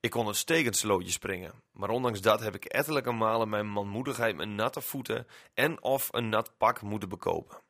[0.00, 4.36] Ik kon een stekend slootje springen, maar ondanks dat heb ik ettelijke malen mijn manmoedigheid
[4.36, 7.66] met natte voeten en of een nat pak moeten bekopen.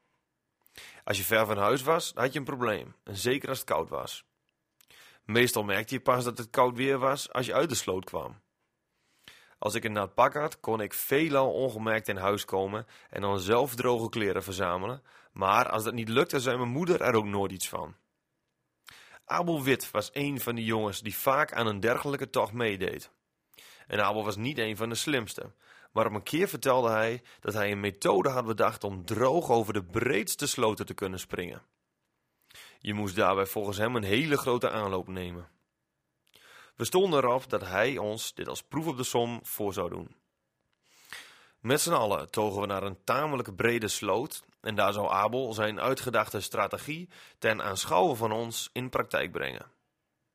[1.08, 2.94] Als je ver van huis was, had je een probleem.
[3.04, 4.24] En zeker als het koud was.
[5.24, 8.40] Meestal merkte je pas dat het koud weer was als je uit de sloot kwam.
[9.58, 13.40] Als ik een nat pak had, kon ik veelal ongemerkt in huis komen en dan
[13.40, 15.02] zelf droge kleren verzamelen.
[15.32, 17.96] Maar als dat niet lukte, zei mijn moeder er ook nooit iets van.
[19.24, 23.10] Abel Wit was een van die jongens die vaak aan een dergelijke tocht meedeed.
[23.86, 25.52] En Abel was niet een van de slimste,
[25.98, 29.72] maar op een keer vertelde hij dat hij een methode had bedacht om droog over
[29.72, 31.62] de breedste sloten te kunnen springen.
[32.78, 35.48] Je moest daarbij volgens hem een hele grote aanloop nemen.
[36.76, 40.16] We stonden erop dat hij ons dit als proef op de som voor zou doen.
[41.60, 45.80] Met z'n allen togen we naar een tamelijk brede sloot en daar zou Abel zijn
[45.80, 49.70] uitgedachte strategie ten aanschouwen van ons in praktijk brengen.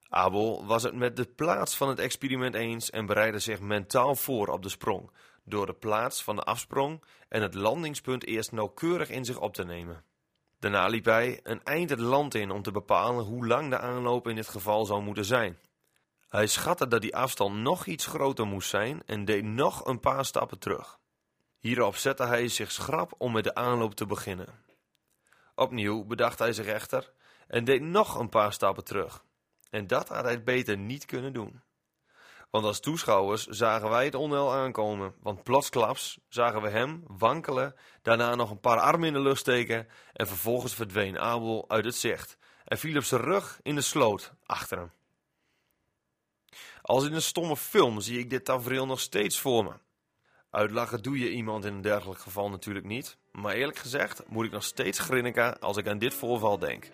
[0.10, 4.48] Abel was het met de plaats van het experiment eens en bereidde zich mentaal voor
[4.48, 5.12] op de sprong,
[5.44, 9.64] door de plaats van de afsprong en het landingspunt eerst nauwkeurig in zich op te
[9.64, 10.04] nemen.
[10.60, 14.28] Daarna liep hij een eind het land in om te bepalen hoe lang de aanloop
[14.28, 15.58] in dit geval zou moeten zijn.
[16.30, 20.26] Hij schatte dat die afstand nog iets groter moest zijn en deed nog een paar
[20.26, 21.00] stappen terug.
[21.60, 24.64] Hierop zette hij zich schrap om met de aanloop te beginnen.
[25.56, 27.12] Opnieuw bedacht hij zich echter
[27.48, 29.24] en deed nog een paar stappen terug.
[29.70, 31.62] En dat had hij beter niet kunnen doen.
[32.54, 38.36] Want als toeschouwers zagen wij het onheil aankomen, want plotsklaps zagen we hem wankelen, daarna
[38.36, 42.38] nog een paar armen in de lucht steken en vervolgens verdween Abel uit het zicht
[42.66, 44.92] en viel op zijn rug in de sloot achter hem.
[46.82, 49.74] Als in een stomme film zie ik dit tafereel nog steeds voor me.
[50.50, 54.52] Uitlachen doe je iemand in een dergelijk geval natuurlijk niet, maar eerlijk gezegd moet ik
[54.52, 56.92] nog steeds grinniken als ik aan dit voorval denk.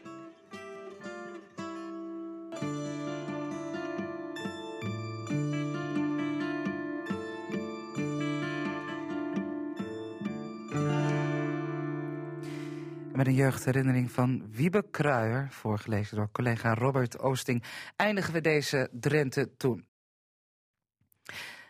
[13.20, 17.63] Met een jeugdherinnering van Wiebe Kruijer, voorgelezen door collega Robert Oosting,
[17.95, 19.86] eindigen we deze Drenthe Toen.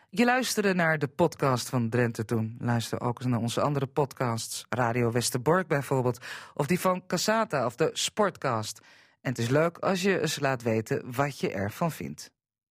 [0.09, 2.55] Je luisterde naar de podcast van Drenthe Toen.
[2.59, 4.65] Luister ook eens naar onze andere podcasts.
[4.69, 6.25] Radio Westerbork bijvoorbeeld.
[6.53, 8.79] Of die van Casata of de Sportcast.
[9.21, 12.31] En het is leuk als je eens laat weten wat je ervan vindt.